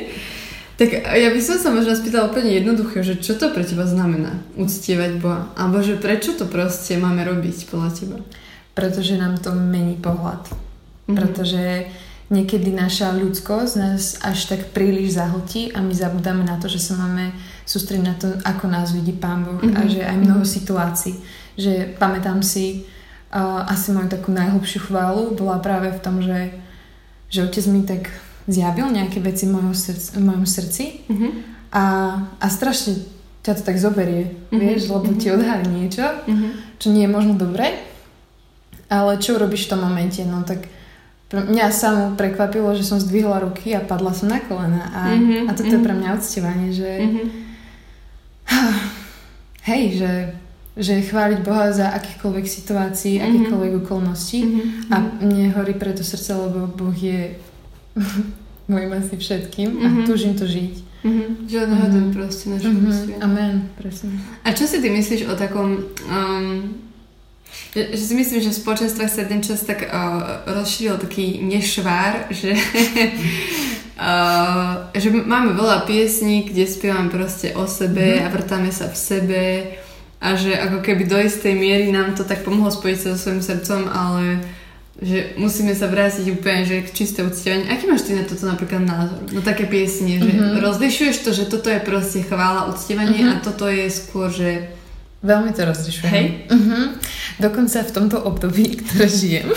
Tak 0.76 0.92
ja 0.92 1.32
by 1.32 1.40
som 1.40 1.56
sa 1.56 1.72
možno 1.72 1.96
spýtala 1.96 2.28
úplne 2.28 2.52
jednoduché, 2.52 3.00
že 3.00 3.16
čo 3.16 3.40
to 3.40 3.48
pre 3.48 3.64
teba 3.64 3.88
znamená 3.88 4.36
uctievať 4.60 5.12
Boha? 5.16 5.48
Alebo 5.56 5.80
že 5.80 5.96
prečo 5.96 6.36
to 6.36 6.44
proste 6.44 7.00
máme 7.00 7.24
robiť 7.24 7.72
podľa 7.72 7.90
teba? 7.96 8.18
Pretože 8.76 9.16
nám 9.16 9.40
to 9.40 9.56
mení 9.56 9.96
pohľad. 9.96 10.44
Mhm. 11.08 11.16
Pretože 11.16 11.88
niekedy 12.28 12.76
naša 12.76 13.16
ľudskosť 13.16 13.72
nás 13.78 14.20
až 14.20 14.52
tak 14.52 14.76
príliš 14.76 15.16
zahltí 15.16 15.72
a 15.72 15.80
my 15.80 15.94
zabudáme 15.96 16.44
na 16.44 16.60
to, 16.60 16.68
že 16.68 16.82
sa 16.82 16.98
máme 16.98 17.32
sústrediť 17.64 18.04
na 18.04 18.14
to, 18.18 18.34
ako 18.44 18.66
nás 18.68 18.92
vidí 18.92 19.16
Pán 19.16 19.48
Boh 19.48 19.56
a 19.62 19.80
Mhm. 19.80 19.88
že 19.88 20.00
aj 20.04 20.16
mnoho 20.20 20.44
situácií. 20.44 21.14
Že 21.56 21.96
pamätám 21.96 22.44
si 22.44 22.84
uh, 23.32 23.64
asi 23.64 23.96
moju 23.96 24.12
takú 24.12 24.28
najhlbšiu 24.28 24.92
chválu 24.92 25.32
bola 25.32 25.56
práve 25.56 25.88
v 25.88 26.02
tom, 26.04 26.20
že, 26.20 26.52
že 27.32 27.48
otec 27.48 27.64
mi 27.72 27.80
tak 27.80 28.12
zjavil 28.46 28.88
nejaké 28.88 29.18
veci 29.18 29.44
v 29.44 29.52
mojom 29.52 29.74
srdci, 29.74 30.08
v 30.12 30.22
mojom 30.22 30.46
srdci 30.46 30.84
Mhm. 31.08 31.28
a, 31.70 31.84
a 32.36 32.46
strašne 32.46 32.94
ťa 33.42 33.52
to 33.54 33.62
tak 33.62 33.76
zoberie, 33.76 34.34
Mhm, 34.48 34.56
vieš, 34.56 34.82
lebo 34.88 35.10
ti 35.12 35.28
odhalí 35.28 35.66
niečo, 35.68 36.06
Mhm. 36.26 36.48
čo 36.78 36.86
nie 36.88 37.02
je 37.02 37.10
možno 37.10 37.34
dobré, 37.34 37.74
ale 38.86 39.16
čo 39.16 39.34
urobíš 39.34 39.66
v 39.66 39.72
tom 39.72 39.80
momente, 39.82 40.22
no 40.22 40.42
tak 40.42 40.66
mňa 41.28 41.66
samú 41.68 42.14
prekvapilo, 42.14 42.70
že 42.72 42.82
som 42.82 42.96
zdvihla 42.96 43.42
ruky 43.42 43.70
a 43.70 43.82
padla 43.82 44.10
som 44.10 44.26
na 44.26 44.38
kolena 44.38 44.86
a, 44.88 45.02
Mhm, 45.10 45.46
a 45.46 45.52
toto 45.52 45.68
je 45.68 45.74
mhm. 45.74 45.82
pre 45.82 45.94
mňa 45.94 46.10
uctievanie, 46.14 46.70
že 46.70 46.90
Mhm. 47.00 47.22
hej, 49.64 49.82
že, 49.96 50.12
že 50.76 51.02
chváliť 51.02 51.38
Boha 51.40 51.72
za 51.72 51.90
akýchkoľvek 51.92 52.46
situácií, 52.48 53.18
Mhm. 53.18 53.24
akýchkoľvek 53.24 53.72
okolností 53.80 54.38
Mhm. 54.40 54.62
a 54.86 54.96
mne 55.20 55.46
horí 55.52 55.74
preto 55.74 56.02
srdce, 56.02 56.30
lebo 56.32 56.66
Boh 56.68 56.94
je 56.94 57.34
môjim 58.66 58.92
asi 58.92 59.14
všetkým 59.14 59.68
a 59.78 59.86
Mhm. 59.86 60.00
túžim 60.04 60.34
to 60.34 60.44
žiť. 60.44 60.74
Mhm. 61.02 61.24
Že 61.46 61.56
odhaduje 61.62 62.02
Mhm. 62.02 62.12
proste 62.12 62.44
našu 62.48 62.68
Mhm, 62.68 62.82
misiu. 62.82 63.14
Amen, 63.20 63.54
presne. 63.74 64.10
A 64.42 64.50
čo 64.50 64.64
si 64.64 64.78
ty 64.78 64.88
myslíš 64.88 65.26
o 65.26 65.34
takom... 65.34 65.86
Um, 66.04 66.82
že, 67.72 67.88
že 67.92 68.02
si 68.02 68.14
myslím, 68.14 68.42
že 68.42 68.50
v 68.50 68.58
spoločenstvách 68.58 69.08
sa 69.08 69.22
ten 69.24 69.40
čas 69.40 69.62
tak 69.62 69.80
uh, 69.82 69.92
rozšíril 70.46 70.98
taký 70.98 71.40
nešvár, 71.40 72.26
že, 72.30 72.52
uh, 73.96 74.90
že 74.92 75.08
máme 75.10 75.52
veľa 75.52 75.78
piesní, 75.80 76.42
kde 76.42 76.66
spievame 76.66 77.08
proste 77.08 77.54
o 77.54 77.64
sebe 77.66 78.18
Mhm. 78.18 78.22
a 78.22 78.28
vrtáme 78.28 78.70
sa 78.70 78.88
v 78.88 78.96
sebe 78.96 79.42
a 80.18 80.34
že 80.34 80.52
ako 80.52 80.80
keby 80.80 81.04
do 81.04 81.16
istej 81.16 81.54
miery 81.54 81.92
nám 81.92 82.12
to 82.12 82.24
tak 82.24 82.40
pomohlo 82.40 82.68
spojiť 82.68 82.98
sa 82.98 83.08
so 83.14 83.18
svojím 83.20 83.42
srdcom, 83.42 83.80
ale 83.86 84.24
že 84.96 85.36
musíme 85.36 85.76
sa 85.76 85.86
vrátiť 85.86 86.32
úplne 86.32 86.64
že 86.64 86.80
k 86.80 86.88
čisté 86.90 87.20
uctievaniu. 87.20 87.68
Aký 87.68 87.84
máš 87.84 88.08
ty 88.08 88.16
na 88.16 88.24
toto 88.24 88.44
napríklad 88.44 88.80
názor? 88.80 89.20
No 89.28 89.40
také 89.40 89.64
piesne, 89.64 90.16
že 90.16 90.30
Mhm. 90.30 90.56
rozlišuješ 90.58 91.16
to, 91.20 91.30
že 91.30 91.44
toto 91.46 91.68
je 91.68 91.80
proste 91.80 92.22
chvála, 92.22 92.72
uctievanie 92.72 93.20
Mhm. 93.20 93.30
a 93.30 93.34
toto 93.40 93.68
je 93.68 93.86
skôr, 93.86 94.28
že 94.28 94.72
Veľmi 95.16 95.50
to 95.52 95.64
rozlišujem. 95.64 96.12
Hej. 96.12 96.26
Mhm. 96.46 96.78
Dokonca 97.40 97.82
v 97.82 97.90
tomto 97.90 98.20
období, 98.20 98.78
ktoré 98.78 99.08
žijem, 99.10 99.48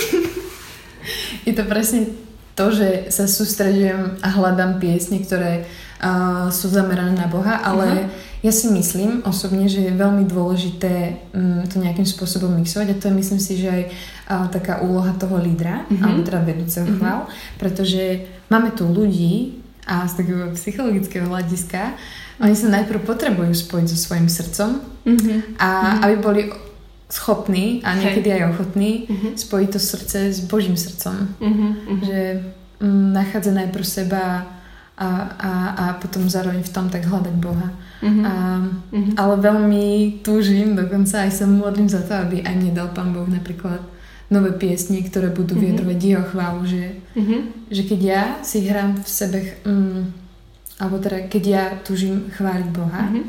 je 1.48 1.54
to 1.54 1.64
presne 1.64 2.10
to, 2.56 2.72
že 2.74 3.14
sa 3.14 3.24
sústredujem 3.24 4.18
a 4.20 4.28
hľadám 4.30 4.80
piesne, 4.80 5.22
ktoré 5.22 5.64
uh, 6.00 6.48
sú 6.50 6.68
zamerané 6.68 7.12
na 7.14 7.28
Boha, 7.28 7.60
ale 7.60 8.08
ja 8.40 8.52
si 8.52 8.72
myslím 8.72 9.22
osobne, 9.24 9.68
že 9.68 9.82
je 9.82 9.92
veľmi 9.94 10.24
dôležité 10.24 11.20
um, 11.32 11.64
to 11.68 11.78
nejakým 11.78 12.06
spôsobom 12.06 12.56
mixovať 12.56 12.88
a 12.90 13.00
to 13.00 13.08
je 13.08 13.20
myslím 13.20 13.40
si, 13.40 13.60
že 13.60 13.68
aj 13.68 13.84
uh, 13.86 13.94
taká 14.48 14.80
úloha 14.80 15.12
toho 15.14 15.38
lídra, 15.38 15.84
Mhm. 15.90 16.04
alebo 16.04 16.20
teda 16.24 16.40
vedúceho 16.42 16.88
Mhm. 16.88 16.96
chvál, 16.98 17.20
pretože 17.58 18.04
máme 18.48 18.72
tu 18.72 18.88
ľudí 18.88 19.60
a 19.88 20.08
z 20.08 20.14
takého 20.18 20.52
psychologického 20.54 21.28
hľadiska 21.28 21.94
oni 22.40 22.56
sa 22.56 22.72
najprv 22.72 23.04
potrebujú 23.04 23.52
spojiť 23.52 23.88
so 23.90 23.98
svojim 24.00 24.28
srdcom 24.28 24.80
Mhm. 25.04 25.60
a 25.60 25.70
Mhm. 25.70 26.00
aby 26.06 26.16
boli 26.18 26.42
schopní 27.10 27.82
a 27.84 27.98
niekedy 27.98 28.30
aj 28.30 28.54
ochotní 28.54 29.10
Mhm. 29.10 29.30
spojiť 29.36 29.70
to 29.74 29.80
srdce 29.82 30.18
s 30.30 30.40
Božím 30.40 30.78
srdcom. 30.78 31.16
Mhm. 31.42 31.68
Mhm. 31.90 32.06
Že 32.06 32.20
mm, 32.80 33.08
nachádza 33.12 33.52
najprv 33.52 33.84
seba 33.84 34.24
a, 35.00 35.10
a, 35.40 35.52
a 35.74 35.86
potom 35.96 36.28
zároveň 36.28 36.60
v 36.60 36.74
tom 36.76 36.92
tak 36.92 37.08
hľadať 37.08 37.36
Boha. 37.40 37.72
Mhm. 38.04 38.22
A, 38.22 38.34
Mhm. 38.92 39.12
ale 39.16 39.34
veľmi 39.40 39.86
túžim, 40.20 40.76
dokonca 40.76 41.24
aj 41.24 41.32
sa 41.34 41.46
modlím 41.48 41.88
za 41.88 42.04
to, 42.04 42.14
aby 42.14 42.44
aj 42.44 42.56
mne 42.56 42.72
dal 42.74 42.92
Pán 42.92 43.16
Boh 43.16 43.26
napríklad 43.26 43.80
nové 44.28 44.52
piesne, 44.54 45.00
ktoré 45.02 45.32
budú 45.32 45.56
Mhm. 45.56 45.62
vyjadrovať 45.62 46.00
jeho 46.00 46.26
chválu, 46.26 46.62
že, 46.64 46.84
Mhm. 47.16 47.36
že 47.68 47.82
keď 47.84 48.00
ja 48.04 48.22
si 48.44 48.68
hrám 48.68 49.00
v 49.00 49.10
sebe, 49.10 49.40
mm, 49.64 50.02
alebo 50.80 50.96
teda 51.00 51.28
keď 51.28 51.44
ja 51.48 51.64
túžim 51.82 52.30
chváliť 52.30 52.68
Boha, 52.70 53.10
Mhm. 53.10 53.24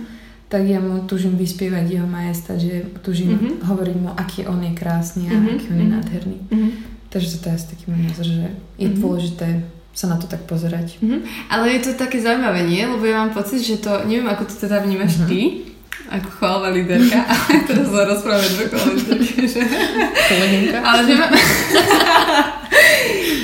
tak 0.47 0.67
ja 0.67 0.79
mu 0.79 1.07
túžim 1.07 1.35
vyspievať 1.35 1.87
jeho 1.89 2.07
majestát, 2.07 2.59
že 2.59 2.83
túžim 3.01 3.31
Mhm. 3.33 3.63
hovoriť 3.65 3.97
mu, 3.97 4.11
aký 4.13 4.45
on 4.45 4.59
je 4.61 4.75
krásny 4.75 5.31
a 5.31 5.39
Mhm, 5.39 5.49
aký 5.55 5.67
on 5.71 5.79
je 5.79 5.87
mhm. 5.87 5.95
nádherný. 5.95 6.39
Mhm. 6.51 6.71
Takže 7.09 7.27
toto 7.39 7.47
je 7.49 7.55
asi 7.55 7.67
taký 7.71 7.85
môj 7.91 8.01
názor, 8.07 8.27
že 8.29 8.47
je 8.79 8.89
Mhm. 8.89 8.97
dôležité 8.99 9.49
sa 9.91 10.07
na 10.07 10.17
to 10.17 10.25
tak 10.25 10.47
pozerať. 10.47 10.99
Mhm. 11.03 11.27
Ale 11.49 11.75
je 11.75 11.81
to 11.83 11.99
také 11.99 12.19
zaujímavé, 12.19 12.63
nie? 12.63 12.83
Lebo 12.83 13.03
ja 13.05 13.21
mám 13.21 13.33
pocit, 13.33 13.61
že 13.61 13.79
to, 13.79 14.07
neviem 14.07 14.27
ako 14.27 14.47
to 14.47 14.55
teda 14.57 14.81
vnímaš 14.81 15.21
Mhm. 15.21 15.27
ty, 15.27 15.41
ako 16.11 16.29
chválová 16.33 16.69
líderka, 16.71 17.23
ale 17.33 17.63
teraz 17.65 17.87
sa 17.87 18.03
rozprávame 18.03 18.67
že... 19.47 19.63
Kolegynka? 20.27 20.79
Ale 20.81 21.01
že. 21.05 21.15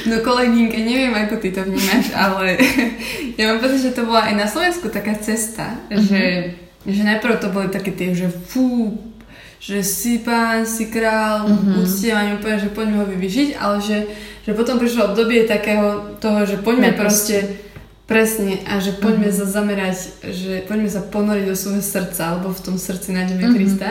No 0.06 0.22
kolegynke, 0.22 0.78
neviem 0.78 1.10
ako 1.10 1.42
ty 1.42 1.50
to 1.50 1.66
vnímaš, 1.66 2.14
ale 2.14 2.54
ja 3.38 3.50
mám 3.50 3.58
pocit, 3.58 3.82
že 3.82 3.90
to 3.90 4.06
bola 4.06 4.30
aj 4.30 4.34
na 4.38 4.46
Slovensku 4.46 4.86
taká 4.86 5.18
cesta, 5.18 5.82
že, 5.90 6.54
že 6.86 7.02
najprv 7.02 7.42
to 7.42 7.50
boli 7.50 7.66
také 7.66 7.90
tie, 7.90 8.14
že 8.14 8.30
fú, 8.30 8.94
že 9.58 9.82
si 9.82 10.18
pán, 10.18 10.64
si 10.64 10.86
král, 10.86 11.48
Mhm. 11.48 11.82
uctievanie 11.82 12.34
úplne, 12.34 12.58
že 12.58 12.68
poďme 12.68 12.96
ho 12.98 13.06
vyvyšiť, 13.06 13.48
ale 13.56 13.76
že, 13.80 13.98
že 14.42 14.52
potom 14.52 14.76
prišlo 14.76 15.10
obdobie 15.10 15.44
takého 15.44 16.16
toho, 16.16 16.44
že 16.44 16.56
poďme 16.58 16.92
Neproste. 16.92 17.02
proste 17.02 17.36
presne 18.06 18.62
a 18.64 18.78
že 18.78 18.94
poďme 18.94 19.26
Mhm. 19.28 19.34
sa 19.34 19.44
zamerať, 19.44 19.96
že 20.22 20.62
poďme 20.62 20.86
sa 20.86 21.02
ponoriť 21.02 21.44
do 21.44 21.56
svojho 21.56 21.82
srdca, 21.82 22.22
alebo 22.28 22.54
v 22.54 22.60
tom 22.62 22.76
srdci 22.78 23.10
nájdeme 23.10 23.42
Mhm. 23.42 23.54
Krista 23.54 23.90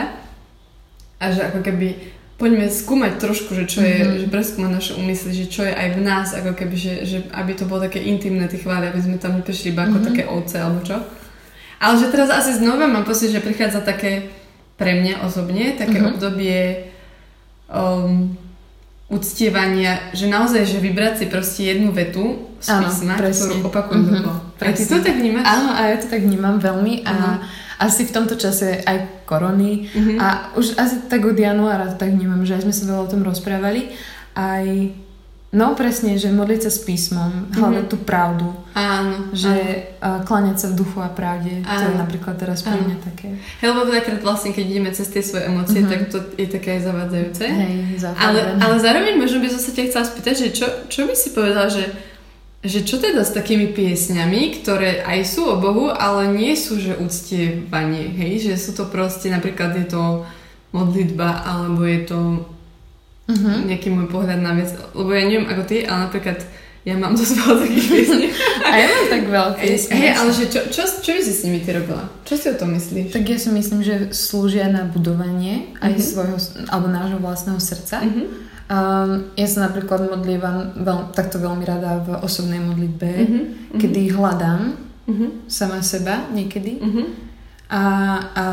a 1.20 1.24
že 1.28 1.42
ako 1.42 1.60
keby 1.60 1.88
poďme 2.36 2.68
skúmať 2.68 3.12
trošku, 3.16 3.52
že 3.52 3.64
čo 3.64 3.80
je, 3.80 3.96
Mhm. 3.96 4.16
že 4.20 4.26
preskúmať 4.28 4.70
naše 4.70 4.92
úmysly, 4.94 5.32
že 5.34 5.46
čo 5.48 5.64
je 5.64 5.72
aj 5.72 5.88
v 5.96 6.00
nás, 6.00 6.28
ako 6.32 6.52
keby, 6.52 6.76
že, 6.76 6.94
že 7.02 7.18
aby 7.32 7.52
to 7.52 7.64
bolo 7.64 7.80
také 7.82 7.96
intimné 7.98 8.44
tie 8.46 8.60
chvály, 8.60 8.86
aby 8.86 9.00
sme 9.00 9.16
tam 9.16 9.36
neprišli 9.36 9.72
iba 9.72 9.84
ako 9.84 9.98
Mhm. 9.98 10.04
také 10.04 10.22
ovce 10.26 10.56
alebo 10.60 10.80
čo. 10.80 10.96
Ale 11.76 11.94
že 11.96 12.08
teraz 12.08 12.28
asi 12.30 12.56
znova 12.56 12.84
mám 12.86 13.04
pocit, 13.04 13.28
že 13.28 13.40
prichádza 13.40 13.80
také 13.80 14.32
pre 14.76 14.92
mňa 14.94 15.20
osobne, 15.20 15.72
také 15.72 15.98
Mhm. 15.98 16.06
obdobie 16.08 16.58
um, 17.66 18.36
uctievania, 19.08 20.10
že 20.12 20.26
naozaj, 20.26 20.66
že 20.66 20.78
vybrať 20.78 21.14
si 21.16 21.26
proste 21.26 21.62
jednu 21.64 21.90
vetu 21.90 22.24
z 22.58 22.68
písma, 22.76 23.14
ktorú 23.16 23.64
opakujem 23.64 24.02
Mhm, 24.02 24.10
dokola. 24.12 24.38
A 24.58 24.70
ty 24.70 24.82
to 24.82 24.98
tak 24.98 25.14
vnímaš? 25.14 25.44
Áno, 25.44 25.68
a 25.70 25.80
ja 25.84 25.96
to 25.96 26.06
tak 26.06 26.20
vnímam 26.20 26.58
veľmi 26.58 27.02
a 27.02 27.10
Aha. 27.10 27.32
asi 27.78 28.02
v 28.02 28.12
tomto 28.12 28.34
čase 28.34 28.82
aj 28.82 29.24
korony 29.24 29.86
Mhm. 29.88 30.14
a 30.16 30.26
už 30.52 30.74
asi 30.74 31.06
tak 31.06 31.22
od 31.22 31.34
januára 31.34 31.92
tak 31.92 32.10
vnímam, 32.10 32.42
že 32.42 32.54
aj 32.54 32.62
sme 32.62 32.74
sa 32.74 32.84
veľa 32.86 33.02
o 33.02 33.08
tom 33.08 33.22
rozprávali. 33.22 33.94
Aj, 34.32 34.66
no 35.56 35.72
presne, 35.72 36.14
že 36.14 36.28
modliť 36.30 36.60
sa 36.60 36.70
s 36.70 36.80
písmom, 36.80 37.48
hľadať 37.50 37.82
Mhm. 37.82 37.90
tú 37.90 37.96
pravdu, 37.98 38.52
Áno. 38.72 39.32
že 39.32 39.48
uh, 39.96 40.20
kláňať 40.20 40.56
sa 40.58 40.66
v 40.68 40.76
duchu 40.76 40.98
a 40.98 41.08
pravde, 41.08 41.64
to 41.64 41.80
je 41.80 41.88
Áno. 41.88 41.98
napríklad 41.98 42.36
teraz 42.36 42.60
pre 42.60 42.76
Áno. 42.76 42.84
mňa 42.84 42.98
také. 43.02 43.28
Hej, 43.56 43.66
lebo 43.66 43.88
veľakrát 43.88 44.20
vlastne, 44.20 44.50
keď 44.50 44.64
ideme 44.66 44.90
cez 44.90 45.08
tie 45.08 45.20
svoje 45.20 45.46
emócie, 45.46 45.80
Mhm. 45.80 45.88
tak 45.88 46.00
to 46.06 46.18
je 46.36 46.46
také 46.46 46.76
aj 46.76 46.82
zavádzajúce. 46.84 47.44
Hej, 47.46 47.74
Ale, 48.14 48.40
ale 48.54 48.74
zároveň 48.76 49.16
možno 49.16 49.40
by 49.40 49.48
som 49.48 49.58
sa 49.58 49.72
ťa 49.72 49.82
chcela 49.86 50.04
spýtať, 50.04 50.34
že 50.36 50.48
čo, 50.52 50.66
čo 50.86 51.00
by 51.02 51.14
si 51.14 51.28
povedala, 51.32 51.66
že, 51.66 51.84
že 52.62 52.82
čo 52.82 52.98
teda 52.98 53.22
s 53.22 53.32
takými 53.32 53.70
piesňami, 53.70 54.60
ktoré 54.60 55.00
aj 55.02 55.20
sú 55.24 55.46
o 55.46 55.56
Bohu, 55.56 55.88
ale 55.88 56.28
nie 56.30 56.52
sú, 56.52 56.76
že 56.76 56.98
uctievanie, 56.98 58.12
hej? 58.12 58.44
Že 58.44 58.54
sú 58.58 58.70
to 58.74 58.84
proste, 58.86 59.28
napríklad 59.28 59.72
je 59.74 59.86
to 59.86 60.26
modlitba, 60.70 61.46
alebo 61.46 61.80
je 61.82 62.00
to 62.04 62.20
uh-huh. 63.26 63.66
nejaký 63.66 63.88
môj 63.90 64.06
pohľad 64.10 64.40
na 64.40 64.54
vec. 64.54 64.70
Lebo 64.94 65.10
ja 65.12 65.24
neviem 65.26 65.46
ako 65.50 65.62
ty, 65.66 65.82
ale 65.86 66.10
napríklad 66.10 66.38
ja 66.86 66.94
mám 66.94 67.18
dosť 67.18 67.34
veľa 67.42 67.54
takých 67.66 67.86
piesní. 67.90 68.26
A 68.70 68.74
ja 68.78 68.86
mám 68.86 69.06
tak 69.10 69.22
veľa 69.26 69.50
piesní. 69.58 69.98
Hej, 69.98 70.10
ale 70.14 70.30
že 70.30 70.44
čo, 70.46 70.60
čo, 70.70 70.82
čo 70.86 71.10
by 71.14 71.20
si 71.22 71.32
s 71.34 71.42
nimi 71.42 71.58
ty 71.62 71.74
robila? 71.74 72.06
Čo 72.22 72.34
si 72.38 72.46
o 72.46 72.54
tom 72.54 72.70
myslíš? 72.78 73.10
Tak 73.10 73.26
ja 73.26 73.38
si 73.42 73.50
myslím, 73.50 73.80
že 73.82 74.14
slúžia 74.14 74.70
na 74.70 74.86
budovanie 74.86 75.74
aj 75.82 75.98
uh-huh. 75.98 76.06
svojho, 76.06 76.36
alebo 76.70 76.86
nášho 76.86 77.18
vlastného 77.18 77.58
srdca. 77.58 78.06
Uh-huh. 78.06 78.26
Um, 78.66 79.10
ja 79.38 79.46
sa 79.46 79.70
napríklad 79.70 80.10
modlívam 80.10 80.78
veľ, 80.78 81.14
takto 81.14 81.38
veľmi 81.38 81.62
rada 81.66 82.02
v 82.02 82.18
osobnej 82.22 82.62
modlitbe, 82.62 83.10
uh-huh. 83.10 83.42
kedy 83.78 84.14
hľadám 84.14 84.78
uh-huh. 85.10 85.28
sama 85.50 85.82
seba 85.82 86.30
niekedy. 86.30 86.78
Uh-huh 86.78 87.25
a, 87.66 87.82
a 88.34 88.44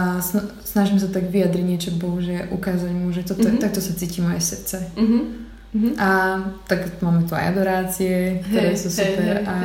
snažím 0.66 0.98
sa 0.98 1.06
tak 1.06 1.30
vyjadriť 1.30 1.66
niečo 1.66 1.92
Bohu, 2.02 2.18
že 2.18 2.50
ukázať 2.50 2.92
mu, 2.98 3.14
že 3.14 3.22
toto, 3.22 3.46
mm-hmm. 3.46 3.62
takto 3.62 3.78
sa 3.78 3.94
cíti 3.94 4.26
moje 4.26 4.42
srdce. 4.42 4.90
Mm-hmm. 4.98 5.94
A 6.02 6.10
tak 6.66 7.02
máme 7.02 7.26
tu 7.30 7.38
aj 7.38 7.54
adorácie, 7.54 8.42
ktoré 8.46 8.74
hey, 8.74 8.78
sú 8.78 8.90
super. 8.90 9.42
Hey, 9.42 9.46
hey, 9.46 9.50
a... 9.50 9.56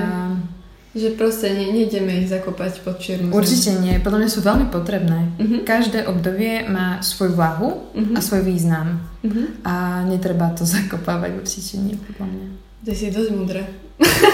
Že 0.96 1.20
proste 1.20 1.52
ne, 1.52 1.68
nejdeme 1.72 2.24
ich 2.24 2.32
zakopať 2.32 2.80
pod 2.80 2.96
čiernu 2.96 3.28
Určite 3.28 3.76
nie, 3.76 4.00
podľa 4.00 4.24
mňa 4.24 4.30
sú 4.32 4.40
veľmi 4.40 4.66
potrebné. 4.72 5.20
Mm-hmm. 5.36 5.60
Každé 5.64 6.08
obdobie 6.08 6.68
má 6.68 7.00
svoju 7.00 7.32
váhu 7.32 7.88
mm-hmm. 7.92 8.16
a 8.16 8.20
svoj 8.20 8.44
význam. 8.44 9.00
Mm-hmm. 9.24 9.46
A 9.64 10.04
netreba 10.08 10.52
to 10.52 10.68
zakopávať, 10.76 11.40
určite 11.40 11.80
nie, 11.80 11.96
podľa 11.96 12.26
mňa. 12.28 12.46
Ty 12.84 12.92
si 12.92 13.12
dosť 13.12 13.32
múdra. 13.32 13.64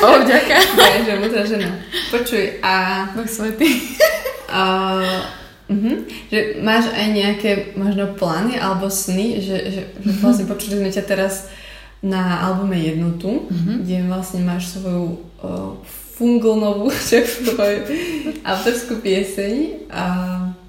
O, 0.04 0.08
ďaká. 0.26 0.58
Ja, 0.58 0.98
že 1.02 1.12
múdra 1.22 1.42
žena. 1.46 1.70
Počuj, 2.10 2.62
a... 2.62 3.06
Boh 3.14 3.26
svetý. 3.30 3.70
Uh, 4.54 5.18
uh-huh. 5.66 6.06
Že 6.30 6.62
máš 6.62 6.86
aj 6.94 7.06
nejaké 7.10 7.50
možno 7.74 8.14
plány 8.14 8.54
alebo 8.54 8.86
sny, 8.86 9.42
že, 9.42 9.56
že, 9.66 9.80
že 9.98 10.10
mhm. 10.14 10.22
vlastne 10.22 10.46
počuli 10.46 10.78
sme 10.78 10.90
ťa 10.94 11.04
teraz 11.04 11.50
na 12.04 12.44
albume 12.46 12.76
Jednotu, 12.76 13.48
uh-huh. 13.48 13.82
kde 13.82 14.06
vlastne 14.06 14.44
máš 14.46 14.76
svoju 14.76 15.24
uh, 15.42 15.72
funglnovú 16.14 16.92
autorskú 18.52 19.02
pieseň 19.02 19.88
a 19.90 20.04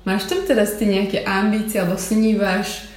máš 0.08 0.26
tam 0.26 0.42
teraz 0.48 0.80
ty 0.80 0.90
nejaké 0.90 1.22
ambície 1.28 1.78
alebo 1.78 2.00
snívaš 2.00 2.90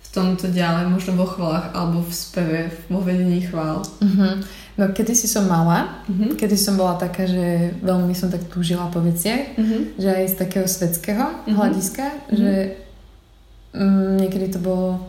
v 0.00 0.08
tomto 0.14 0.48
ďalej, 0.48 0.90
možno 0.90 1.18
vo 1.18 1.26
chválach 1.28 1.74
alebo 1.76 2.02
v 2.02 2.12
speve, 2.14 2.60
vo 2.88 3.02
vedení 3.02 3.44
chvál? 3.44 3.82
Uh-huh. 3.82 4.40
No 4.80 4.88
kedy 4.96 5.12
si 5.12 5.28
som 5.28 5.44
mala, 5.44 6.00
uh-huh. 6.08 6.32
kedy 6.40 6.56
som 6.56 6.80
bola 6.80 6.96
taká, 6.96 7.28
že 7.28 7.76
veľmi 7.84 8.16
som 8.16 8.32
tak 8.32 8.48
túžila 8.48 8.88
po 8.88 9.04
veciach, 9.04 9.60
uh-huh. 9.60 9.92
že 10.00 10.08
aj 10.08 10.24
z 10.32 10.34
takého 10.40 10.64
svetského 10.64 11.20
uh-huh. 11.20 11.52
hľadiska, 11.52 12.08
uh-huh. 12.08 12.32
že 12.32 12.52
mm, 13.76 14.24
niekedy 14.24 14.56
to 14.56 14.56
bolo 14.56 15.04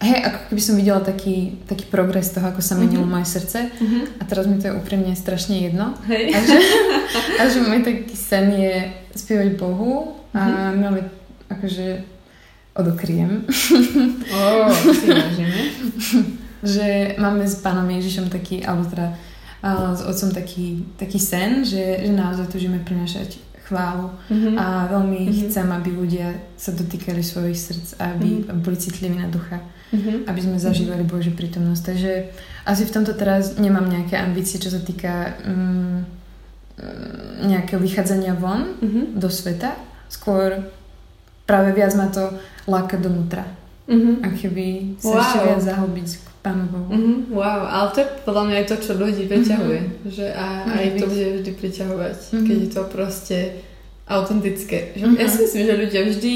hej, 0.00 0.24
ako 0.24 0.38
keby 0.48 0.62
som 0.64 0.74
videla 0.80 1.04
taký, 1.04 1.60
taký 1.68 1.84
progres 1.92 2.32
toho, 2.32 2.48
ako 2.48 2.64
sa 2.64 2.80
menilo 2.80 3.04
uh-huh. 3.04 3.20
moje 3.20 3.36
srdce 3.36 3.68
uh-huh. 3.68 4.16
a 4.16 4.22
teraz 4.24 4.48
mi 4.48 4.56
to 4.56 4.72
je 4.72 4.80
úprimne 4.80 5.12
strašne 5.12 5.68
jedno. 5.68 5.92
Hej. 6.08 6.32
A 6.32 6.38
že, 6.40 6.58
a 7.40 7.42
že 7.52 7.58
môj 7.60 7.84
taký 7.84 8.16
sen 8.16 8.48
je 8.48 8.96
spievať 9.12 9.60
Bohu 9.60 10.24
a 10.32 10.72
uh-huh. 10.72 10.80
máme 10.80 11.04
akože 11.52 12.00
odokriem. 12.72 13.44
Oh, 14.32 14.72
si 14.96 15.12
že 16.62 17.18
máme 17.18 17.44
s 17.44 17.58
pánom 17.58 17.86
Ježišom 17.90 18.30
taký, 18.30 18.62
alebo 18.62 18.86
teda 18.86 19.18
uh, 19.66 19.92
s 19.92 20.02
otcom 20.06 20.30
taký, 20.30 20.86
taký 20.96 21.18
sen, 21.18 21.66
že, 21.66 22.06
že 22.06 22.12
naozaj 22.14 22.48
túžime 22.48 22.78
prinašať 22.80 23.52
chválu 23.66 24.10
mm-hmm. 24.28 24.54
a 24.58 24.90
veľmi 24.90 25.20
mm-hmm. 25.26 25.38
chcem, 25.48 25.66
aby 25.70 25.90
ľudia 25.94 26.28
sa 26.58 26.74
dotýkali 26.74 27.22
svojich 27.22 27.56
srdc 27.56 27.88
a 28.02 28.12
aby 28.12 28.28
mm-hmm. 28.42 28.60
boli 28.60 28.76
citliví 28.76 29.16
na 29.16 29.30
ducha. 29.30 29.62
Mm-hmm. 29.92 30.24
Aby 30.24 30.40
sme 30.40 30.56
zažívali 30.56 31.04
Božiu 31.04 31.36
prítomnosť. 31.36 31.82
Takže 31.84 32.12
asi 32.64 32.82
v 32.88 32.94
tomto 32.96 33.12
teraz 33.12 33.60
nemám 33.60 33.84
nejaké 33.84 34.16
ambície, 34.16 34.56
čo 34.56 34.72
sa 34.72 34.80
týka 34.80 35.36
um, 35.44 36.00
nejakého 37.44 37.76
vychádzania 37.76 38.32
von 38.32 38.72
mm-hmm. 38.80 39.20
do 39.20 39.28
sveta. 39.28 39.76
Skôr 40.08 40.64
práve 41.44 41.76
viac 41.76 41.92
ma 41.92 42.08
to 42.08 42.32
láka 42.64 42.96
donútra. 42.96 43.44
Mm-hmm. 43.84 44.14
A 44.24 44.26
keby 44.32 44.66
sa 44.96 45.12
wow. 45.12 45.20
ešte 45.20 45.38
viac 45.44 45.60
zahlbiť 45.60 46.08
Pánu 46.42 46.66
Bohu. 46.66 46.90
Mm-hmm, 46.90 47.18
wow, 47.30 47.62
ale 47.70 47.86
to 47.94 47.98
je 48.02 48.08
podľa 48.26 48.42
mňa 48.50 48.56
aj 48.58 48.66
to, 48.66 48.76
čo 48.82 48.92
ľudí 48.98 49.24
priťahuje. 49.30 49.80
Mm-hmm. 49.80 50.10
Že 50.10 50.26
a, 50.34 50.46
mm-hmm. 50.46 50.74
aj 50.74 50.86
to 50.98 51.04
bude 51.06 51.26
vždy 51.38 51.52
priťahovať, 51.54 52.16
mm-hmm. 52.18 52.46
keď 52.50 52.56
je 52.58 52.70
to 52.74 52.82
proste 52.90 53.38
autentické. 54.10 54.78
Že 54.98 55.04
mm-hmm. 55.06 55.22
Ja 55.22 55.26
si 55.30 55.38
myslím, 55.46 55.62
že 55.62 55.74
ľudia 55.86 56.00
vždy 56.02 56.32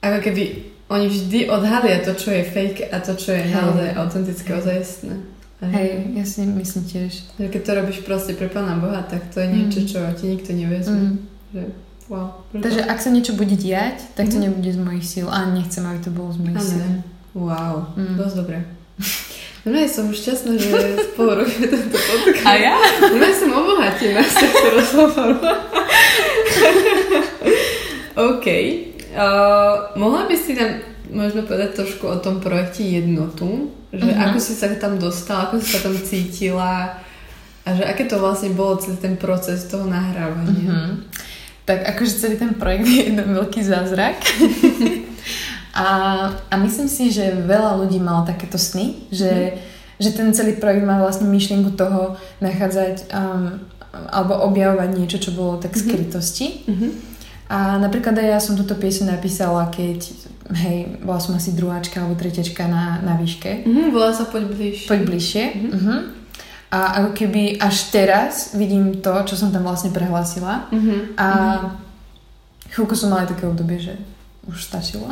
ako 0.00 0.18
keby 0.24 0.44
oni 0.90 1.06
vždy 1.06 1.38
odhalia 1.50 2.02
to, 2.02 2.14
čo 2.14 2.30
je 2.34 2.42
fake 2.42 2.88
a 2.90 2.98
to, 2.98 3.14
čo 3.14 3.30
je 3.34 3.42
hey. 3.46 3.54
naozaj 3.54 3.88
autentické, 3.94 4.50
ozajstné. 4.54 5.14
Hej, 5.60 6.16
ja 6.16 6.24
si 6.24 6.40
myslím 6.48 6.84
tiež. 6.88 7.12
Že 7.36 7.52
keď 7.52 7.62
to 7.68 7.72
robíš 7.76 7.98
proste 8.00 8.32
pre 8.32 8.48
Pána 8.48 8.80
Boha, 8.80 9.04
tak 9.04 9.28
to 9.28 9.44
je 9.44 9.48
niečo, 9.52 9.84
čo 9.84 10.00
ti 10.16 10.32
nikto 10.32 10.56
nevezme. 10.56 10.96
Mm. 10.96 11.16
Že, 11.52 11.62
wow, 12.08 12.48
Takže 12.48 12.80
ak 12.88 12.96
sa 12.96 13.12
niečo 13.12 13.36
bude 13.36 13.60
diať, 13.60 14.08
tak 14.16 14.32
to 14.32 14.40
mm. 14.40 14.48
nebude 14.48 14.70
z 14.72 14.80
mojich 14.80 15.04
síl 15.04 15.28
a 15.28 15.44
nechcem, 15.52 15.84
aby 15.84 16.00
to 16.00 16.10
bolo 16.10 16.32
z 16.32 16.38
mojich 16.40 16.64
síl. 16.64 17.04
Wow, 17.34 17.94
mm. 17.94 18.18
dosť 18.18 18.36
dobre. 18.42 18.58
No 19.60 19.76
ja 19.76 19.84
som 19.84 20.08
šťastná, 20.08 20.56
že 20.56 20.72
spolu 21.12 21.44
robíme 21.44 21.68
tento 21.68 21.98
podcast. 22.00 22.48
A 22.48 22.52
ja? 22.56 22.80
No 23.12 23.20
ja 23.20 23.34
som 23.36 23.52
obohatená 23.52 24.24
z 24.24 24.34
tohto 24.40 24.68
rozhovoru. 24.72 25.36
OK. 28.32 28.46
Uh, 29.10 29.90
mohla 30.00 30.24
by 30.24 30.36
si 30.38 30.56
nám 30.56 30.80
možno 31.12 31.44
povedať 31.44 31.76
trošku 31.76 32.08
o 32.08 32.16
tom 32.24 32.40
projekte 32.40 32.86
Jednotu? 32.86 33.68
Že 33.92 34.08
uh-huh. 34.08 34.24
ako 34.30 34.38
si 34.40 34.52
sa 34.56 34.72
tam 34.80 34.96
dostala, 34.96 35.50
ako 35.50 35.60
si 35.60 35.76
sa 35.76 35.84
tam 35.84 35.98
cítila 35.98 36.96
a 37.60 37.68
že 37.76 37.84
aké 37.84 38.08
to 38.08 38.16
vlastne 38.16 38.56
bolo 38.56 38.80
celý 38.80 38.96
ten 38.96 39.20
proces 39.20 39.68
toho 39.68 39.84
nahrávania? 39.84 40.72
Uh-huh. 40.72 41.04
Tak 41.68 41.84
akože 41.84 42.16
celý 42.16 42.40
ten 42.40 42.56
projekt 42.56 42.88
je 42.88 43.12
jeden 43.12 43.28
veľký 43.28 43.60
zázrak. 43.60 44.16
A, 45.80 45.86
a 46.52 46.54
myslím 46.60 46.92
si, 46.92 47.08
že 47.08 47.32
veľa 47.32 47.80
ľudí 47.80 47.96
malo 48.04 48.28
takéto 48.28 48.60
sny, 48.60 49.08
že, 49.08 49.32
mm. 49.32 49.56
že 49.96 50.10
ten 50.12 50.28
celý 50.36 50.60
projekt 50.60 50.84
má 50.84 51.00
vlastne 51.00 51.24
myšlienku 51.24 51.72
toho 51.72 52.20
nachádzať 52.44 53.08
um, 53.08 53.64
alebo 53.90 54.36
objavovať 54.46 54.90
niečo, 54.92 55.18
čo 55.18 55.32
bolo 55.32 55.56
tak 55.58 55.74
z 55.74 55.82
mhm. 55.82 55.88
skrytosti. 55.88 56.46
Mm-hmm. 56.68 56.90
A 57.50 57.82
napríklad 57.82 58.14
aj 58.14 58.28
ja 58.30 58.38
som 58.38 58.54
túto 58.54 58.78
pieseň 58.78 59.18
napísala, 59.18 59.66
keď, 59.74 60.06
hej, 60.54 61.02
bola 61.02 61.18
som 61.18 61.34
asi 61.34 61.50
druháčka 61.50 61.98
alebo 61.98 62.14
tretiačka 62.14 62.70
na, 62.70 63.02
na 63.02 63.18
výške. 63.18 63.66
Mm-hmm, 63.66 63.90
bola 63.90 64.14
sa 64.14 64.30
poď 64.30 64.54
bližšie. 64.54 64.86
Poď 64.86 65.00
bližšie. 65.02 65.44
Mm-hmm. 65.74 65.98
A 66.70 66.78
ako 67.02 67.10
keby 67.18 67.58
až 67.58 67.90
teraz 67.90 68.54
vidím 68.54 69.02
to, 69.02 69.10
čo 69.26 69.34
som 69.34 69.50
tam 69.50 69.66
vlastne 69.66 69.90
prehlásila. 69.90 70.70
Mm-hmm. 70.70 71.18
A 71.18 71.28
chvíľku 72.70 72.94
som 72.94 73.10
mala 73.10 73.26
také 73.26 73.50
obdobie, 73.50 73.82
že 73.82 73.98
už 74.50 74.58
stačilo. 74.66 75.06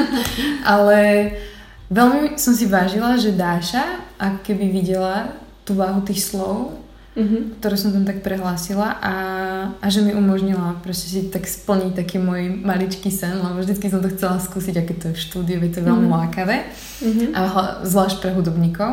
Ale 0.72 1.32
veľmi 1.92 2.40
som 2.40 2.56
si 2.56 2.64
vážila, 2.64 3.20
že 3.20 3.36
Dáša, 3.36 3.84
ak 4.16 4.42
keby 4.42 4.72
videla 4.72 5.36
tú 5.68 5.76
váhu 5.76 6.00
tých 6.02 6.24
slov, 6.24 6.80
mm-hmm. 7.16 7.42
ktoré 7.60 7.76
som 7.76 7.90
tam 7.92 8.04
tak 8.06 8.22
prehlásila 8.24 8.96
a, 9.02 9.14
a 9.76 9.86
že 9.90 10.02
mi 10.02 10.14
umožnila 10.14 10.78
proste 10.80 11.10
si 11.10 11.20
tak 11.28 11.46
splniť 11.46 11.92
taký 11.94 12.16
môj 12.22 12.62
maličký 12.62 13.10
sen, 13.10 13.38
lebo 13.38 13.60
vždycky 13.60 13.90
som 13.90 14.00
to 14.00 14.12
chcela 14.12 14.38
skúsiť, 14.38 14.74
aké 14.80 14.94
to 14.96 15.04
je 15.10 15.16
v 15.18 15.24
štúdiu, 15.24 15.58
je 15.60 15.72
to 15.74 15.80
veľmi 15.84 16.06
mm-hmm. 16.06 16.20
lákavé, 16.26 16.56
mm-hmm. 16.66 17.28
a 17.36 17.40
zvlášť 17.84 18.16
pre 18.22 18.30
hudobníkov. 18.34 18.92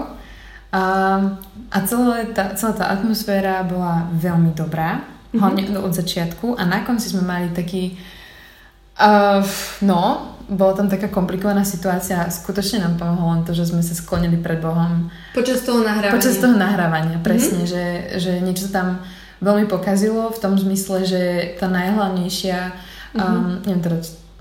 A, 0.68 0.84
a 1.72 1.78
celá, 1.88 2.28
tá, 2.36 2.52
celá 2.60 2.74
tá 2.76 2.86
atmosféra 2.92 3.64
bola 3.64 4.12
veľmi 4.18 4.52
dobrá, 4.52 5.02
mm-hmm. 5.02 5.40
hlavne 5.40 5.64
od 5.80 5.94
začiatku 5.96 6.60
a 6.60 6.64
na 6.68 6.84
konci 6.84 7.14
sme 7.14 7.24
mali 7.24 7.48
taký 7.56 7.96
Uh, 8.98 9.46
no, 9.86 10.34
bola 10.48 10.74
tam 10.74 10.88
taká 10.88 11.12
komplikovaná 11.12 11.68
situácia 11.68 12.24
a 12.24 12.32
skutočne 12.32 12.82
nám 12.82 12.96
pomohlo 12.98 13.36
len 13.36 13.44
to, 13.44 13.52
že 13.54 13.70
sme 13.70 13.84
sa 13.84 13.94
sklonili 13.94 14.40
pred 14.40 14.64
Bohom. 14.64 15.12
Počas 15.36 15.62
toho 15.62 15.84
nahrávania. 15.84 16.18
Počas 16.18 16.40
toho 16.40 16.56
nahrávania, 16.56 17.18
presne, 17.20 17.68
mm-hmm. 17.68 17.74
že, 17.74 17.86
že 18.18 18.32
niečo 18.42 18.72
tam 18.72 19.04
veľmi 19.44 19.70
pokazilo 19.70 20.34
v 20.34 20.40
tom 20.42 20.58
zmysle, 20.58 21.06
že 21.06 21.22
tá 21.62 21.68
najhlavnejšia, 21.70 22.58
mm-hmm. 22.74 23.22
um, 23.22 23.62
neviem 23.68 23.82
teda, 23.84 23.98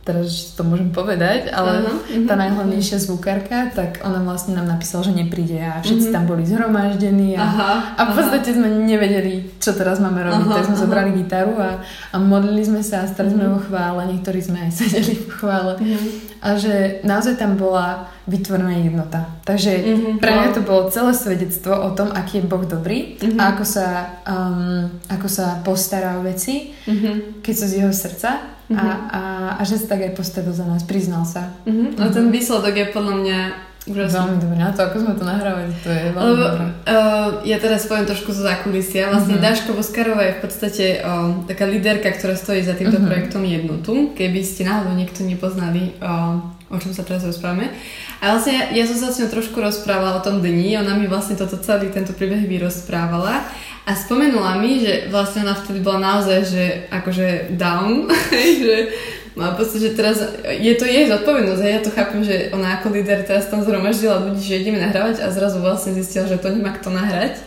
teraz 0.07 0.55
to 0.55 0.63
môžem 0.63 0.95
povedať, 0.95 1.51
ale 1.51 1.83
uh-huh, 1.83 2.31
tá 2.31 2.39
najhlavnejšia 2.39 3.03
zvukárka, 3.03 3.75
tak 3.75 4.07
ona 4.07 4.23
vlastne 4.23 4.55
nám 4.55 4.71
napísala, 4.71 5.03
že 5.03 5.11
nepríde 5.11 5.59
a 5.59 5.83
všetci 5.83 6.07
uh-huh. 6.09 6.15
tam 6.15 6.31
boli 6.31 6.47
zhromaždení 6.47 7.35
a, 7.35 7.43
aha, 7.43 7.73
a 7.99 8.03
v 8.07 8.11
podstate 8.15 8.55
aha. 8.55 8.57
sme 8.63 8.69
nevedeli, 8.87 9.59
čo 9.59 9.75
teraz 9.75 9.99
máme 9.99 10.23
robiť. 10.23 10.47
Aha, 10.47 10.55
tak 10.55 10.67
sme 10.71 10.79
aha. 10.79 10.83
zobrali 10.87 11.11
gitaru 11.11 11.59
a, 11.59 11.83
a 12.15 12.17
modlili 12.23 12.63
sme 12.63 12.87
sa 12.87 13.03
a 13.03 13.11
stali 13.11 13.35
uh-huh. 13.35 13.51
sme 13.51 13.55
vo 13.59 13.61
chvále, 13.67 14.01
niektorí 14.15 14.39
sme 14.39 14.71
aj 14.71 14.71
sedeli 14.87 15.15
v 15.19 15.31
chvále. 15.35 15.75
Uh-huh. 15.75 16.11
A 16.39 16.55
že 16.55 17.03
naozaj 17.03 17.43
tam 17.43 17.59
bola 17.59 18.07
vytvorená 18.31 18.79
jednota. 18.79 19.27
Takže 19.43 19.71
mm-hmm, 19.71 20.15
pre 20.23 20.31
mňa 20.31 20.49
to 20.55 20.63
bolo 20.63 20.91
celé 20.91 21.15
svedectvo 21.15 21.75
o 21.75 21.91
tom, 21.95 22.15
aký 22.15 22.39
je 22.39 22.47
Boh 22.47 22.63
dobrý 22.63 23.19
mm-hmm. 23.19 23.39
a 23.39 23.43
ako 23.55 23.65
sa, 23.67 23.87
um, 24.27 24.87
ako 25.11 25.27
sa 25.27 25.63
postará 25.67 26.19
o 26.19 26.27
veci, 26.27 26.71
mm-hmm. 26.87 27.43
keď 27.43 27.55
sú 27.55 27.65
z 27.67 27.75
jeho 27.83 27.91
srdca 27.95 28.56
mm-hmm. 28.69 28.79
a, 28.79 28.89
a, 29.11 29.23
a 29.59 29.63
že 29.63 29.79
sa 29.79 29.97
tak 29.97 30.07
aj 30.07 30.13
postavil 30.19 30.53
za 30.53 30.67
nás, 30.67 30.83
priznal 30.85 31.23
sa. 31.27 31.55
Mm-hmm. 31.67 31.99
A 31.99 32.11
ten 32.11 32.29
výsledok 32.31 32.75
je 32.75 32.87
podľa 32.93 33.15
mňa 33.23 33.39
Úžasne. 33.87 34.19
Veľmi 34.19 34.43
dobré. 34.43 34.59
Na 34.59 34.75
to, 34.75 34.83
ako 34.83 34.97
sme 34.99 35.15
to 35.15 35.23
nahrávali, 35.23 35.71
to 35.79 35.87
je 35.95 36.11
veľmi 36.11 36.27
Lebo, 36.35 36.43
dobré. 36.43 36.67
Uh, 36.91 37.29
ja 37.47 37.57
teraz 37.63 37.87
poviem 37.87 38.03
trošku 38.03 38.35
zo 38.35 38.43
zákulisia. 38.43 39.15
Vlastne 39.15 39.39
mm-hmm. 39.39 39.47
Dáško 39.47 39.71
Voskarová 39.79 40.27
je 40.27 40.35
v 40.35 40.41
podstate 40.43 40.85
uh, 41.07 41.47
taká 41.47 41.71
líderka, 41.71 42.11
ktorá 42.11 42.35
stojí 42.35 42.67
za 42.67 42.75
týmto 42.75 42.99
mm-hmm. 42.99 43.07
projektom 43.07 43.47
Jednotu. 43.47 44.11
Keby 44.19 44.43
ste 44.43 44.67
náhodou 44.67 44.91
niekto 44.91 45.23
nepoznali, 45.23 45.95
uh, 46.03 46.43
o 46.67 46.77
čom 46.83 46.91
sa 46.91 47.07
teraz 47.07 47.23
rozprávame. 47.23 47.71
A 48.19 48.35
vlastne 48.35 48.59
ja, 48.59 48.83
ja 48.83 48.85
som 48.91 48.99
sa 48.99 49.15
s 49.15 49.23
ňou 49.23 49.31
trošku 49.31 49.55
rozprávala 49.63 50.19
o 50.19 50.25
tom 50.27 50.43
dni. 50.43 50.83
Ona 50.83 50.99
mi 50.99 51.07
vlastne 51.07 51.39
toto 51.39 51.55
celý 51.63 51.87
tento 51.95 52.11
príbeh 52.11 52.43
vyrozprávala. 52.43 53.47
A 53.87 53.95
spomenula 53.95 54.59
mi, 54.59 54.83
že 54.83 55.07
vlastne 55.15 55.47
ona 55.47 55.55
vtedy 55.55 55.79
bola 55.79 56.03
naozaj, 56.03 56.39
že 56.43 56.65
akože 56.91 57.55
down, 57.55 58.11
že 58.67 58.91
Mám 59.37 59.53
pocit, 59.53 59.85
že 59.85 59.93
teraz 59.93 60.17
je 60.49 60.73
to 60.81 60.89
jej 60.89 61.13
zodpovednosť 61.13 61.61
a 61.61 61.69
ja 61.69 61.81
to 61.85 61.93
chápem, 61.93 62.25
že 62.25 62.49
ona 62.57 62.81
ako 62.81 62.89
líder 62.89 63.21
teraz 63.21 63.53
tam 63.53 63.61
zhromaždila 63.61 64.25
ľudí, 64.25 64.41
že 64.41 64.65
ideme 64.65 64.81
nahrávať 64.81 65.21
a 65.21 65.29
zrazu 65.29 65.61
vlastne 65.61 65.93
zistila, 65.93 66.25
že 66.25 66.41
to 66.41 66.49
nemá 66.49 66.73
kto 66.73 66.89
nahrať. 66.89 67.45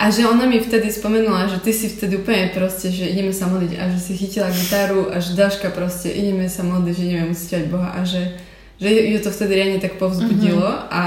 A 0.00 0.08
že 0.08 0.24
ona 0.24 0.48
mi 0.48 0.64
vtedy 0.64 0.88
spomenula, 0.88 1.52
že 1.52 1.60
ty 1.60 1.76
si 1.76 1.92
vtedy 1.92 2.24
úplne 2.24 2.48
proste, 2.56 2.88
že 2.88 3.04
ideme 3.04 3.36
sa 3.36 3.52
modliť 3.52 3.72
a 3.76 3.84
že 3.92 4.00
si 4.00 4.16
chytila 4.16 4.48
gitaru 4.48 5.12
a 5.12 5.20
že 5.20 5.36
Daška 5.36 5.76
proste 5.76 6.08
ideme 6.08 6.48
sa 6.48 6.64
modliť, 6.64 6.94
že 6.96 7.04
ideme 7.04 7.28
uctiať 7.28 7.64
Boha 7.68 7.92
a 7.92 8.00
že, 8.08 8.40
že 8.80 8.88
ju 8.88 9.20
to 9.20 9.28
vtedy 9.28 9.60
riadne 9.60 9.84
tak 9.84 10.00
povzbudilo 10.00 10.66
mm-hmm. 10.66 10.88
a 10.88 11.04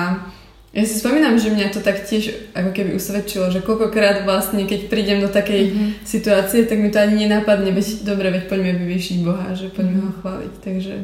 ja 0.77 0.85
si 0.85 1.01
spomínam, 1.01 1.41
že 1.41 1.49
mňa 1.49 1.73
to 1.73 1.81
tak 1.81 2.05
tiež 2.05 2.53
ako 2.53 2.69
keby 2.69 2.93
usvedčilo, 2.93 3.49
že 3.49 3.65
koľkokrát 3.65 4.29
vlastne, 4.29 4.69
keď 4.69 4.93
prídem 4.93 5.25
do 5.25 5.29
takej 5.33 5.73
mm-hmm. 5.73 5.89
situácie, 6.05 6.69
tak 6.69 6.77
mi 6.77 6.93
to 6.93 7.01
ani 7.01 7.25
nenápadne, 7.25 7.73
veď 7.73 8.05
dobre, 8.05 8.29
veď 8.29 8.45
poďme 8.45 8.85
vyviešiť 8.85 9.17
Boha, 9.25 9.57
že 9.57 9.73
poďme 9.73 10.05
mm-hmm. 10.05 10.13
ho 10.13 10.19
chváliť, 10.21 10.53
takže... 10.61 10.95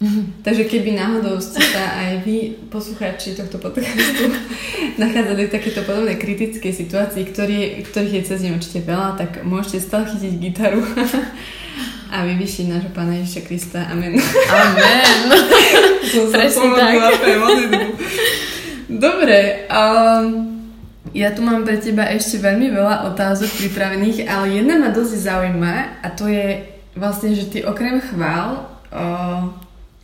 Mm-hmm. 0.00 0.24
Takže 0.40 0.64
keby 0.64 0.96
náhodou 0.96 1.36
ste 1.36 1.60
sa 1.60 2.00
aj 2.00 2.24
vy, 2.24 2.56
poslucháči 2.72 3.36
tohto 3.36 3.60
podcastu, 3.60 4.32
nachádzali 5.04 5.52
v 5.52 5.52
takéto 5.52 5.84
podobnej 5.84 6.16
kritickej 6.16 6.72
situácii, 6.72 7.20
ktorý, 7.28 7.84
ktorých 7.92 8.14
je 8.16 8.22
cez 8.24 8.40
ne 8.40 8.56
určite 8.56 8.80
veľa, 8.88 9.20
tak 9.20 9.44
môžete 9.44 9.84
stále 9.84 10.08
chytiť 10.08 10.32
gitaru 10.40 10.80
a 12.16 12.24
vyvyšiť 12.24 12.64
nášho 12.72 12.90
Pána 12.96 13.20
Ježiša 13.20 13.42
Krista. 13.44 13.84
Amen. 13.84 14.16
Amen. 14.48 15.20
Presne 16.32 16.68
tak. 16.72 16.96
Dobre, 18.90 19.70
um, 19.70 20.50
ja 21.14 21.30
tu 21.30 21.46
mám 21.46 21.62
pre 21.62 21.78
teba 21.78 22.10
ešte 22.10 22.42
veľmi 22.42 22.74
veľa 22.74 23.06
otázok 23.14 23.46
pripravených, 23.62 24.26
ale 24.26 24.58
jedna 24.58 24.82
ma 24.82 24.90
dosť 24.90 25.14
zaujíma 25.30 26.02
a 26.02 26.06
to 26.10 26.26
je 26.26 26.66
vlastne, 26.98 27.30
že 27.38 27.46
ty 27.46 27.58
okrem 27.62 28.02
chvál 28.02 28.66
uh, 28.90 29.46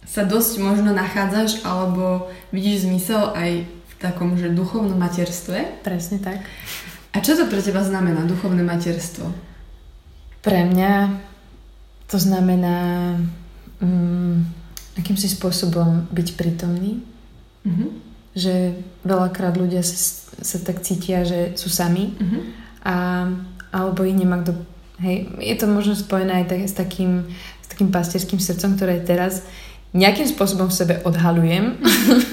sa 0.07 0.23
dosť 0.23 0.63
možno 0.63 0.95
nachádzaš 0.95 1.67
alebo 1.67 2.31
vidíš 2.55 2.87
zmysel 2.87 3.35
aj 3.35 3.67
v 3.67 3.95
takom, 3.99 4.39
že 4.39 4.55
duchovnom 4.55 4.95
materstve. 4.95 5.83
Presne 5.83 6.23
tak. 6.23 6.47
A 7.11 7.19
čo 7.19 7.35
to 7.35 7.51
pre 7.51 7.59
teba 7.59 7.83
znamená, 7.83 8.23
duchovné 8.23 8.63
materstvo? 8.63 9.35
Pre 10.47 10.61
mňa 10.63 11.11
to 12.07 12.23
znamená 12.23 13.19
um, 13.83 14.47
akýmsi 14.95 15.27
spôsobom 15.27 16.07
byť 16.15 16.29
prítomný. 16.39 17.03
Mm-hmm 17.67 18.07
že 18.37 18.77
veľakrát 19.01 19.57
ľudia 19.57 19.81
sa, 19.81 19.97
sa 20.45 20.59
tak 20.61 20.85
cítia, 20.85 21.25
že 21.25 21.57
sú 21.57 21.73
sami 21.73 22.13
uh-huh. 22.13 22.43
a, 22.85 22.95
alebo 23.73 24.05
ich 24.05 24.13
nemá 24.13 24.45
kto... 24.45 24.53
Hej, 25.01 25.29
je 25.41 25.57
to 25.57 25.67
možno 25.69 25.97
spojené 25.97 26.45
aj 26.45 26.47
tak, 26.53 26.61
s, 26.65 26.75
takým, 26.77 27.25
s 27.65 27.67
takým 27.73 27.89
pastierským 27.89 28.41
srdcom, 28.41 28.77
ktoré 28.77 29.01
teraz 29.01 29.45
nejakým 29.97 30.29
spôsobom 30.29 30.69
v 30.69 30.77
sebe 30.77 30.95
odhalujem. 31.05 31.81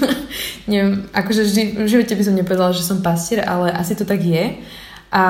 Neviem, 0.70 1.08
akože 1.12 1.42
vždy, 1.44 1.62
v 1.80 1.88
živote 1.88 2.12
by 2.16 2.24
som 2.24 2.36
nepovedala, 2.36 2.76
že 2.76 2.84
som 2.84 3.00
pastier, 3.00 3.40
ale 3.44 3.72
asi 3.72 3.96
to 3.96 4.04
tak 4.04 4.20
je. 4.20 4.60
A, 5.08 5.24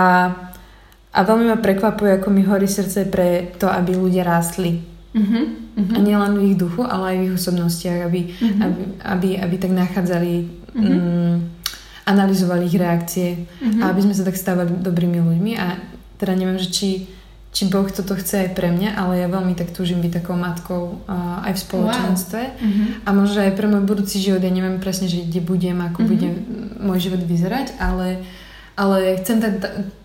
a 1.14 1.18
veľmi 1.22 1.50
ma 1.50 1.58
prekvapuje, 1.58 2.18
ako 2.18 2.28
mi 2.34 2.42
horí 2.42 2.66
srdce 2.66 3.06
pre 3.06 3.54
to, 3.58 3.70
aby 3.70 3.94
ľudia 3.94 4.26
rástli 4.26 4.82
uh-huh. 5.14 5.44
A 5.74 5.98
nielen 5.98 6.38
v 6.38 6.54
ich 6.54 6.56
duchu, 6.58 6.86
ale 6.86 7.14
aj 7.14 7.16
v 7.18 7.24
ich 7.26 7.34
osobnostiach, 7.34 7.98
aby, 8.06 8.20
uh-huh. 8.30 8.62
aby, 8.62 8.82
aby, 9.02 9.28
aby 9.42 9.54
tak 9.58 9.72
nachádzali, 9.74 10.63
uh-huh. 10.74 11.38
um, 11.38 11.48
analyzovali 12.04 12.68
ich 12.68 12.76
reakcie 12.76 13.48
uh-huh. 13.48 13.80
a 13.80 13.94
aby 13.94 14.04
sme 14.04 14.14
sa 14.14 14.26
tak 14.26 14.36
stávali 14.36 14.74
dobrými 14.76 15.22
ľuďmi 15.22 15.52
a 15.56 15.80
teda 16.20 16.36
neviem, 16.36 16.60
že 16.60 16.68
či, 16.70 16.88
či 17.54 17.70
Boh 17.72 17.88
toto 17.88 18.14
chce 18.14 18.44
aj 18.44 18.50
pre 18.52 18.68
mňa, 18.70 18.98
ale 18.98 19.24
ja 19.24 19.28
veľmi 19.30 19.56
tak 19.56 19.72
túžim 19.72 20.04
byť 20.04 20.22
takou 20.22 20.36
matkou 20.36 21.00
uh, 21.08 21.46
aj 21.46 21.52
v 21.56 21.62
spoločenstve 21.64 22.42
wow. 22.42 22.58
uh-huh. 22.60 22.86
a 23.06 23.08
možno 23.14 23.38
aj 23.40 23.52
pre 23.56 23.66
môj 23.70 23.82
budúci 23.86 24.20
život, 24.20 24.42
ja 24.42 24.52
neviem 24.52 24.82
presne, 24.82 25.08
že 25.08 25.24
kde 25.24 25.40
budem, 25.40 25.80
ako 25.80 26.04
uh-huh. 26.04 26.10
bude 26.12 26.28
môj 26.82 26.98
život 27.10 27.22
vyzerať, 27.24 27.78
ale, 27.80 28.20
ale 28.76 29.18
chcem 29.24 29.40
tam, 29.40 29.54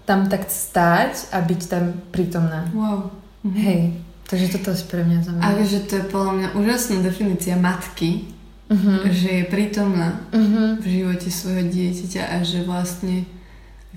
tam 0.07 0.19
tak 0.31 0.47
stáť 0.47 1.33
a 1.35 1.43
byť 1.43 1.61
tam 1.67 1.83
prítomná. 2.13 2.69
Wow. 2.71 3.11
Uh-huh. 3.43 3.55
Hej. 3.57 3.97
Takže 4.29 4.61
toto 4.61 4.69
je 4.77 4.85
pre 4.85 5.01
mňa 5.01 5.25
zaujímavé. 5.25 5.41
Ale 5.41 5.61
že 5.65 5.79
to 5.89 5.93
je 5.97 6.05
podľa 6.05 6.33
mňa 6.37 6.47
úžasná 6.53 7.01
definícia 7.01 7.57
matky, 7.57 8.29
uh-huh. 8.69 9.09
že 9.09 9.29
je 9.41 9.43
prítomná 9.49 10.21
uh-huh. 10.29 10.77
v 10.79 10.85
živote 10.85 11.29
svojho 11.33 11.67
dieťaťa 11.67 12.23
a 12.29 12.37
že 12.45 12.63
vlastne 12.63 13.25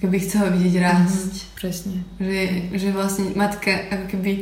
keby 0.01 0.17
chcela 0.25 0.51
vidieť 0.51 0.75
rásť. 0.81 1.33
Uh-huh. 1.37 1.55
Presne. 1.61 1.97
Že, 2.19 2.43
že 2.75 2.89
vlastne 2.91 3.25
matka 3.39 3.71
ako 3.93 4.07
keby 4.11 4.33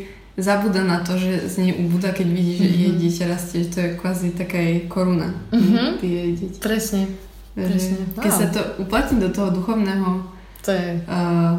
zabúda 0.40 0.80
na 0.86 1.04
to, 1.04 1.20
že 1.20 1.52
z 1.52 1.54
nej 1.60 1.72
ubúda, 1.76 2.16
keď 2.16 2.28
vidí, 2.32 2.54
že 2.56 2.68
uh-huh. 2.70 2.80
jej 2.80 2.92
dieťa 2.96 3.24
rastie, 3.28 3.56
že 3.66 3.72
to 3.74 3.78
je 3.84 3.90
kvázi 4.00 4.28
taká 4.32 4.56
jej 4.56 4.88
koruna. 4.88 5.36
Uh-huh. 5.52 6.00
Jej 6.00 6.38
dieťa. 6.38 6.58
Presne. 6.64 7.10
Že, 7.58 7.66
Presne. 7.66 7.96
Keď 8.16 8.32
wow. 8.32 8.40
sa 8.40 8.46
to 8.48 8.60
uplatní 8.80 9.16
do 9.20 9.28
toho 9.28 9.50
duchovného 9.50 10.22
to 10.62 10.70
je... 10.70 11.02
uh, 11.08 11.58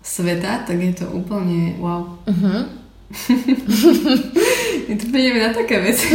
sveta, 0.00 0.64
tak 0.64 0.80
je 0.80 0.92
to 0.96 1.06
úplne 1.12 1.76
wow. 1.76 2.16
Uh-huh. 2.24 2.79
My 4.86 4.94
tu 4.94 5.04
prídeme 5.10 5.42
na 5.42 5.50
také 5.50 5.82
veci, 5.82 6.06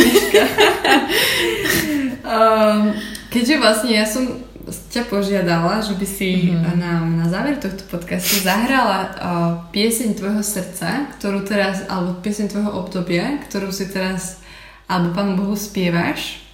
um, 2.23 2.95
Keďže 3.27 3.55
vlastne 3.59 3.91
ja 3.91 4.07
som 4.07 4.23
ťa 4.65 5.11
požiadala, 5.11 5.83
že 5.83 5.99
by 5.99 6.07
si 6.07 6.55
mm-hmm. 6.55 6.79
nám 6.79 7.03
na 7.19 7.27
záver 7.27 7.59
tohto 7.59 7.83
podcastu 7.91 8.39
zahrala 8.39 8.99
uh, 9.11 9.11
pieseň 9.75 10.15
tvojho 10.15 10.39
srdca, 10.39 11.11
ktorú 11.19 11.43
teraz, 11.43 11.83
alebo 11.91 12.15
pieseň 12.23 12.47
tvojho 12.47 12.71
obdobia, 12.71 13.43
ktorú 13.43 13.75
si 13.75 13.91
teraz, 13.91 14.39
alebo 14.87 15.11
Pánu 15.11 15.33
Bohu 15.35 15.55
spievaš. 15.59 16.44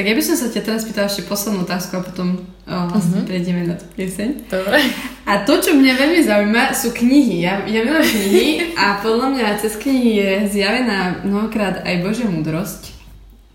Tak 0.00 0.08
ja 0.08 0.16
by 0.16 0.24
som 0.24 0.32
sa 0.32 0.48
ťa 0.48 0.64
teraz 0.64 0.88
pýtala 0.88 1.12
ešte 1.12 1.28
poslednú 1.28 1.68
otázku 1.68 1.92
a 1.92 2.00
potom 2.00 2.40
o, 2.40 2.72
uh-huh. 2.72 3.20
prejdeme 3.28 3.68
na 3.68 3.76
tú 3.76 3.84
pieseň. 3.92 4.48
Dobre. 4.48 4.80
A 5.28 5.44
to, 5.44 5.60
čo 5.60 5.76
mňa 5.76 5.92
veľmi 5.92 6.24
zaujíma, 6.24 6.72
sú 6.72 6.96
knihy. 6.96 7.44
Ja, 7.44 7.60
ja 7.68 7.84
milujem 7.84 8.08
knihy 8.08 8.48
a 8.80 8.96
podľa 9.04 9.28
mňa 9.36 9.60
cez 9.60 9.76
knihy 9.76 10.10
je 10.16 10.30
zjavená 10.56 11.20
mnohokrát 11.20 11.84
aj 11.84 12.00
Božia 12.00 12.32
múdrosť. 12.32 12.96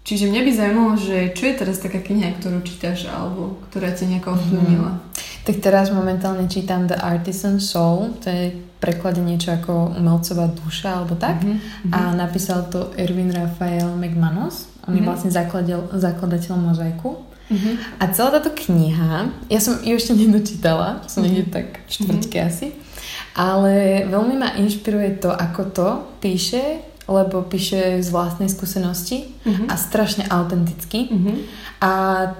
Čiže 0.06 0.30
mňa 0.30 0.42
by 0.46 0.52
zaujímalo, 0.54 0.94
že 1.02 1.18
čo 1.34 1.50
je 1.50 1.58
teraz 1.58 1.82
taká 1.82 1.98
kniha, 1.98 2.38
ktorú 2.38 2.62
čítaš 2.62 3.10
alebo 3.10 3.58
ktorá 3.74 3.90
ťa 3.98 4.06
nejako 4.06 4.38
ovplyvnila? 4.38 5.02
Uh-huh. 5.02 5.50
Tak 5.50 5.66
teraz 5.66 5.90
momentálne 5.90 6.46
čítam 6.46 6.86
The 6.86 7.02
Artisan 7.02 7.58
Soul, 7.58 8.22
to 8.22 8.30
je 8.30 8.54
preklade 8.78 9.18
niečo 9.18 9.50
ako 9.50 9.98
umelcová 9.98 10.46
duša 10.54 11.02
alebo 11.02 11.18
tak. 11.18 11.42
Uh-huh. 11.42 11.90
A 11.90 12.14
napísal 12.14 12.70
to 12.70 12.94
Erwin 13.02 13.34
Rafael 13.34 13.98
McManus 13.98 14.75
on 14.86 14.94
je 14.94 15.02
mm-hmm. 15.02 15.10
vlastne 15.10 15.32
zakladil, 15.34 15.82
zakladateľ 15.94 16.54
mozaiku. 16.62 17.26
Mm-hmm. 17.46 18.02
A 18.02 18.04
celá 18.10 18.30
táto 18.42 18.54
kniha, 18.58 19.30
ja 19.50 19.60
som 19.62 19.78
ju 19.82 19.94
ešte 19.94 20.18
nedočítala, 20.18 21.06
som 21.06 21.22
mm-hmm. 21.22 21.34
niekde 21.34 21.54
tak 21.54 21.68
v 21.86 21.90
štvrtke 21.94 22.38
mm-hmm. 22.42 22.50
asi, 22.50 22.68
ale 23.38 24.06
veľmi 24.10 24.36
ma 24.42 24.58
inšpiruje 24.58 25.22
to, 25.22 25.30
ako 25.30 25.62
to 25.70 25.88
píše, 26.22 26.82
lebo 27.06 27.46
píše 27.46 28.02
z 28.02 28.10
vlastnej 28.10 28.50
skúsenosti 28.50 29.30
mm-hmm. 29.46 29.70
a 29.70 29.74
strašne 29.78 30.26
autenticky. 30.26 31.06
Mm-hmm. 31.06 31.38
A 31.86 31.92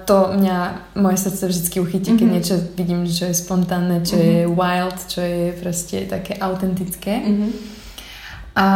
to 0.08 0.34
mňa, 0.34 0.90
moje 0.98 1.22
srdce 1.22 1.46
vždy 1.46 1.78
uchytí, 1.78 2.10
keď 2.18 2.26
mm-hmm. 2.26 2.34
niečo 2.34 2.56
vidím, 2.74 3.06
čo 3.06 3.30
je 3.30 3.36
spontánne, 3.36 4.02
čo 4.02 4.18
mm-hmm. 4.18 4.34
je 4.34 4.42
wild, 4.50 4.98
čo 5.06 5.20
je 5.22 5.44
proste 5.54 5.96
také 6.10 6.34
autentické. 6.42 7.14
Mm-hmm. 7.22 7.50
A, 8.58 8.66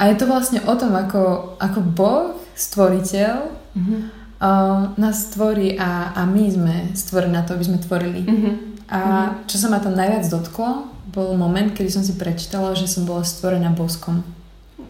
a 0.00 0.02
je 0.08 0.16
to 0.16 0.24
vlastne 0.30 0.64
o 0.64 0.74
tom, 0.78 0.96
ako, 0.96 1.54
ako 1.60 1.80
Boh 1.82 2.38
stvoriteľ 2.58 3.34
mm-hmm. 3.78 4.00
uh, 4.42 4.98
nás 4.98 5.30
stvorí 5.30 5.78
a, 5.78 6.10
a 6.10 6.26
my 6.26 6.44
sme 6.50 6.74
stvorení 6.98 7.38
na 7.38 7.46
to, 7.46 7.54
aby 7.54 7.64
sme 7.64 7.78
tvorili. 7.78 8.26
Mm-hmm. 8.26 8.54
A 8.88 8.98
mhm. 8.98 9.32
čo 9.46 9.56
sa 9.60 9.68
ma 9.68 9.78
tam 9.84 9.92
najviac 9.94 10.26
dotklo, 10.32 10.88
bol 11.12 11.36
moment, 11.36 11.72
kedy 11.76 11.92
som 11.92 12.02
si 12.04 12.16
prečítala, 12.16 12.72
že 12.72 12.88
som 12.88 13.04
bola 13.04 13.20
stvorená 13.20 13.72
boskom. 13.72 14.24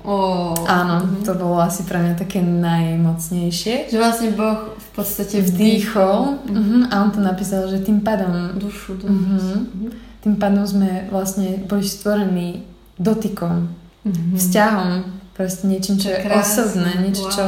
Oh. 0.06 0.54
Áno, 0.64 1.02
mm-hmm. 1.02 1.24
to 1.26 1.32
bolo 1.36 1.58
asi 1.60 1.84
pre 1.84 1.98
mňa 2.00 2.14
také 2.16 2.40
najmocnejšie. 2.40 3.92
Že 3.92 3.98
vlastne 3.98 4.30
Boh 4.32 4.78
v 4.78 4.88
podstate 4.94 5.42
vdýchol 5.42 6.38
mm-hmm. 6.48 6.80
a 6.88 6.94
on 7.04 7.10
to 7.12 7.20
napísal, 7.20 7.66
že 7.66 7.82
tým 7.82 8.00
pádom... 8.00 8.56
Dušu 8.56 9.02
do 9.02 9.10
mm-hmm. 9.10 9.90
Tým 10.22 10.34
pádom 10.38 10.64
sme 10.64 11.06
vlastne 11.10 11.60
boli 11.66 11.82
stvorení 11.84 12.62
dotykom, 12.96 13.68
mm-hmm. 14.06 14.38
vzťahom, 14.38 15.17
proste 15.38 15.70
niečím, 15.70 16.02
čo 16.02 16.10
je 16.10 16.18
Krásne. 16.18 16.66
osobné, 16.66 16.90
niečo, 16.98 17.30
wow. 17.30 17.32
čo, 17.32 17.44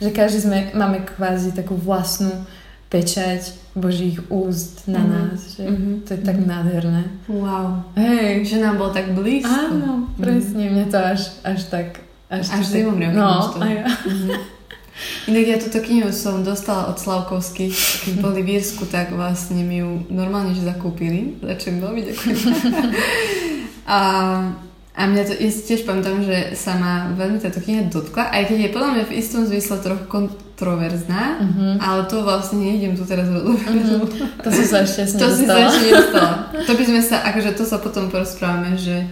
že 0.00 0.08
každý 0.16 0.38
sme, 0.48 0.58
máme 0.72 1.04
kvázi 1.04 1.52
takú 1.52 1.76
vlastnú 1.76 2.32
pečať 2.88 3.52
Božích 3.76 4.22
úst 4.32 4.88
na 4.88 5.02
mm-hmm. 5.02 5.12
nás, 5.12 5.38
že 5.58 5.62
mm-hmm. 5.68 5.94
to 6.08 6.10
je 6.16 6.20
tak 6.24 6.36
mm-hmm. 6.40 6.50
nádherné. 6.50 7.04
Wow. 7.28 7.84
Hej. 8.00 8.48
Že 8.48 8.56
nám 8.64 8.80
bolo 8.80 8.90
tak 8.96 9.12
blízko. 9.12 9.50
Áno, 9.50 10.08
presne, 10.16 10.70
mm-hmm. 10.70 10.74
mňa 10.78 10.86
to 10.88 10.98
až, 10.98 11.22
až 11.44 11.60
tak 11.68 11.86
až, 12.32 12.46
až 12.48 12.64
zimom 12.64 12.96
No, 13.12 13.52
a 13.60 13.66
ja. 13.68 13.84
Mm-hmm. 13.84 14.54
Inak 15.26 15.46
ja 15.50 15.56
túto 15.58 15.82
knihu 15.82 16.14
som 16.14 16.46
dostala 16.46 16.86
od 16.86 17.02
Slavkovských, 17.02 17.74
keď 18.06 18.14
boli 18.22 18.46
v 18.46 18.62
Írsku, 18.62 18.86
tak 18.86 19.10
vlastne 19.10 19.66
mi 19.66 19.82
ju 19.82 20.06
normálne 20.06 20.54
že 20.54 20.62
zakúpili, 20.62 21.34
za 21.42 21.54
čo 21.58 21.74
veľmi 21.74 22.02
ďakujem. 22.14 22.38
a, 23.90 23.98
a 24.94 25.10
mňa 25.10 25.22
to, 25.26 25.34
ja 25.42 25.50
si 25.50 25.66
tiež 25.66 25.82
pamätám, 25.82 26.22
že 26.22 26.54
sa 26.54 26.78
ma 26.78 27.10
veľmi 27.18 27.42
táto 27.42 27.58
kniha 27.58 27.90
dotkla, 27.90 28.30
aj 28.30 28.46
keď 28.46 28.58
je 28.62 28.74
podľa 28.74 28.90
mňa 28.94 29.04
v 29.10 29.16
istom 29.18 29.42
zmysle 29.42 29.82
trochu 29.82 30.06
kontroverzná, 30.06 31.22
uh-huh. 31.42 31.82
ale 31.82 32.06
to 32.06 32.22
vlastne 32.22 32.62
nejdem 32.62 32.94
tu 32.94 33.02
teraz 33.02 33.26
rozoberať. 33.26 33.74
Uh-huh. 33.90 34.06
To 34.38 34.48
si 34.54 34.62
sa 34.62 34.86
ešte 34.86 35.18
To 35.18 35.26
si 35.34 35.50
sa 35.50 35.66
ešte 35.66 35.82
nedostala. 35.90 36.32
To 36.54 36.72
by 36.78 36.84
sme 36.86 37.00
sa, 37.02 37.26
akože 37.26 37.50
to 37.58 37.66
sa 37.66 37.82
potom 37.82 38.06
porozprávame, 38.06 38.78
že 38.78 39.02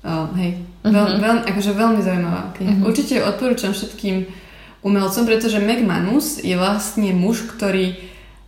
oh, 0.00 0.32
hej, 0.40 0.64
veľ, 0.88 0.96
uh-huh. 0.96 1.20
veľ, 1.20 1.36
akože 1.44 1.70
veľmi 1.76 2.00
zaujímavá 2.00 2.42
kniha. 2.56 2.72
Uh-huh. 2.80 2.88
Určite 2.88 3.20
odporúčam 3.20 3.76
všetkým 3.76 4.24
umelcom, 4.80 5.28
pretože 5.28 5.60
Meg 5.60 5.84
Manus 5.84 6.40
je 6.40 6.56
vlastne 6.56 7.12
muž, 7.12 7.44
ktorý 7.52 8.00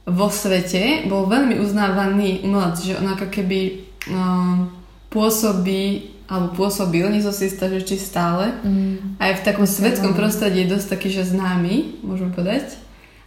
vo 0.09 0.33
svete 0.33 1.05
bol 1.12 1.29
veľmi 1.29 1.61
uznávaný 1.61 2.40
umelec, 2.40 2.81
že 2.81 2.97
on 2.97 3.05
ako 3.12 3.29
keby 3.29 3.85
uh, 4.09 4.64
pôsobí 5.12 6.16
alebo 6.31 6.55
pôsobil, 6.55 7.03
nie 7.11 7.19
som 7.19 7.35
si 7.35 7.51
istá, 7.51 7.66
že 7.66 7.83
či 7.83 7.99
stále. 7.99 8.55
Mm. 8.62 9.19
Aj 9.19 9.35
v 9.35 9.43
takom 9.43 9.66
svetskom 9.66 10.14
prostredí 10.14 10.62
je 10.62 10.79
dosť 10.79 10.87
taký, 10.95 11.11
že 11.11 11.27
známy, 11.27 12.07
môžeme 12.07 12.31
povedať. 12.31 12.79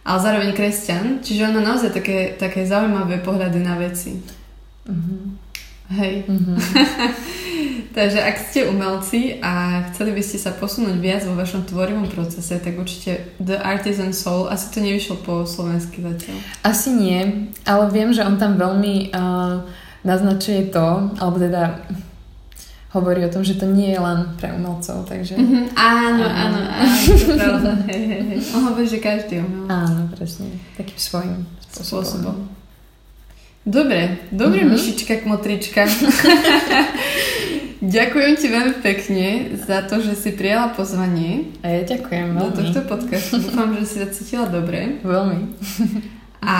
Ale 0.08 0.24
zároveň 0.24 0.56
kresťan. 0.56 1.20
Čiže 1.20 1.52
on 1.52 1.60
má 1.60 1.62
naozaj 1.64 1.92
také, 1.92 2.32
také 2.40 2.64
zaujímavé 2.64 3.20
pohľady 3.20 3.60
na 3.60 3.76
veci. 3.76 4.24
Mm-hmm. 4.88 5.20
Hej. 6.00 6.14
Mm-hmm. 6.28 6.56
Takže 7.96 8.18
ak 8.24 8.36
ste 8.40 8.66
umelci 8.66 9.38
a 9.38 9.84
chceli 9.92 10.16
by 10.16 10.22
ste 10.24 10.40
sa 10.40 10.50
posunúť 10.50 10.98
viac 10.98 11.22
vo 11.28 11.38
vašom 11.38 11.68
tvorivom 11.68 12.10
procese, 12.10 12.58
tak 12.58 12.74
určite 12.74 13.36
The 13.38 13.60
Artisan 13.60 14.10
Soul, 14.10 14.50
asi 14.50 14.66
to 14.74 14.82
nevyšlo 14.82 15.22
po 15.22 15.46
slovensky 15.46 16.02
zatiaľ. 16.02 16.36
Asi 16.66 16.90
nie, 16.90 17.52
ale 17.62 17.84
viem, 17.94 18.10
že 18.10 18.26
on 18.26 18.34
tam 18.34 18.58
veľmi 18.58 19.14
uh, 19.14 19.62
naznačuje 20.02 20.74
to, 20.74 21.14
alebo 21.22 21.38
teda 21.38 21.86
hovorí 22.94 23.26
o 23.26 23.30
tom, 23.30 23.42
že 23.42 23.58
to 23.58 23.66
nie 23.66 23.90
je 23.90 24.00
len 24.00 24.38
pre 24.38 24.54
umelcov, 24.54 25.02
takže... 25.10 25.34
Mm-hmm, 25.34 25.64
áno, 25.74 26.24
áno, 26.24 26.60
áno, 26.62 26.94
to 27.26 27.34
pravda. 27.34 27.70
On 28.54 28.62
hovorí, 28.70 28.86
že 28.86 29.02
každý 29.02 29.42
umelec. 29.42 29.68
Áno, 29.68 30.00
presne. 30.14 30.46
Takým 30.78 31.00
svojím 31.02 31.38
spôsobom. 31.74 32.06
spôsobom. 32.06 32.36
Dobre, 33.66 34.22
dobre 34.30 34.62
mm-hmm. 34.62 34.78
myšička, 34.78 35.14
kmotrička. 35.26 35.82
Ďakujem 37.84 38.32
ti 38.40 38.46
veľmi 38.48 38.74
pekne 38.80 39.26
za 39.60 39.84
to, 39.84 40.00
že 40.00 40.16
si 40.16 40.32
prijala 40.32 40.72
pozvanie. 40.72 41.52
A 41.60 41.68
ja 41.68 41.82
ďakujem 41.84 42.32
veľmi. 42.32 42.40
Do 42.40 42.56
tohto 42.56 42.80
podcastu. 42.88 43.44
Dúfam, 43.44 43.76
že 43.76 43.84
si 43.84 43.96
sa 44.00 44.08
cítila 44.08 44.48
dobre. 44.48 45.04
Veľmi. 45.04 45.52
A 46.40 46.56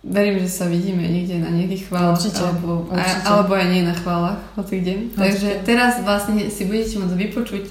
verím, 0.00 0.40
že 0.40 0.48
sa 0.48 0.64
vidíme 0.64 1.04
niekde 1.04 1.40
na 1.40 1.52
nejakých 1.52 1.92
chválach. 1.92 2.16
Určite. 2.16 2.40
Alebo, 2.40 2.88
určite. 2.88 3.26
alebo 3.28 3.52
aj 3.52 3.66
nie 3.68 3.82
na 3.84 3.94
chválach, 3.96 4.40
hoci 4.56 4.74
kde. 4.80 4.94
Takže 5.12 5.48
teraz 5.68 6.00
vlastne 6.00 6.48
si 6.48 6.62
budete 6.64 6.96
môcť 7.00 7.16
vypočuť 7.16 7.64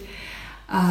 a 0.70 0.82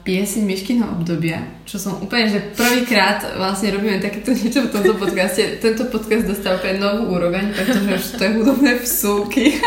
pieseň 0.00 0.48
Miškyho 0.48 0.96
obdobia, 0.96 1.44
čo 1.68 1.76
som 1.76 2.00
úplne, 2.00 2.24
že 2.24 2.56
prvýkrát 2.56 3.20
vlastne 3.36 3.68
robíme 3.76 4.00
takéto 4.00 4.32
niečo 4.32 4.64
v 4.64 4.72
tomto 4.72 4.96
podcaste. 4.96 5.60
Tento 5.60 5.92
podcast 5.92 6.24
dostal 6.24 6.56
úplne 6.56 6.80
novú 6.80 7.20
úroveň, 7.20 7.52
pretože 7.52 7.84
už 7.84 8.04
to 8.16 8.22
je 8.24 8.32
hudobné 8.32 8.72
vsúky. 8.80 9.60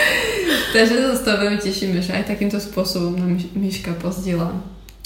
Takže 0.74 0.94
sa 0.98 1.14
z 1.14 1.22
toho 1.22 1.36
veľmi 1.46 1.62
tešíme, 1.62 2.02
že 2.02 2.10
aj 2.10 2.26
takýmto 2.26 2.58
spôsobom 2.58 3.14
nám 3.14 3.38
Miška 3.54 3.94
pozdiela 4.02 4.50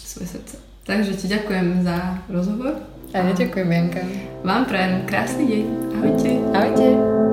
svoje 0.00 0.40
srdce. 0.40 0.56
Takže 0.88 1.12
ti 1.12 1.28
ďakujem 1.28 1.84
za 1.84 2.24
rozhovor. 2.32 2.97
A 3.16 3.24
ja 3.24 3.32
ďakujem, 3.32 3.68
Janka. 3.72 4.02
Vám 4.44 4.68
prajem 4.68 5.08
krásny 5.08 5.44
deň. 5.48 5.64
Ahojte. 5.96 6.30
Ahojte. 6.52 7.27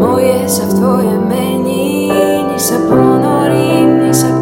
Ponorim, 0.00 0.48
nech 2.48 2.64
sa 2.64 2.80
ponorí, 2.88 3.84
nech 4.00 4.16
môžem 4.16 4.32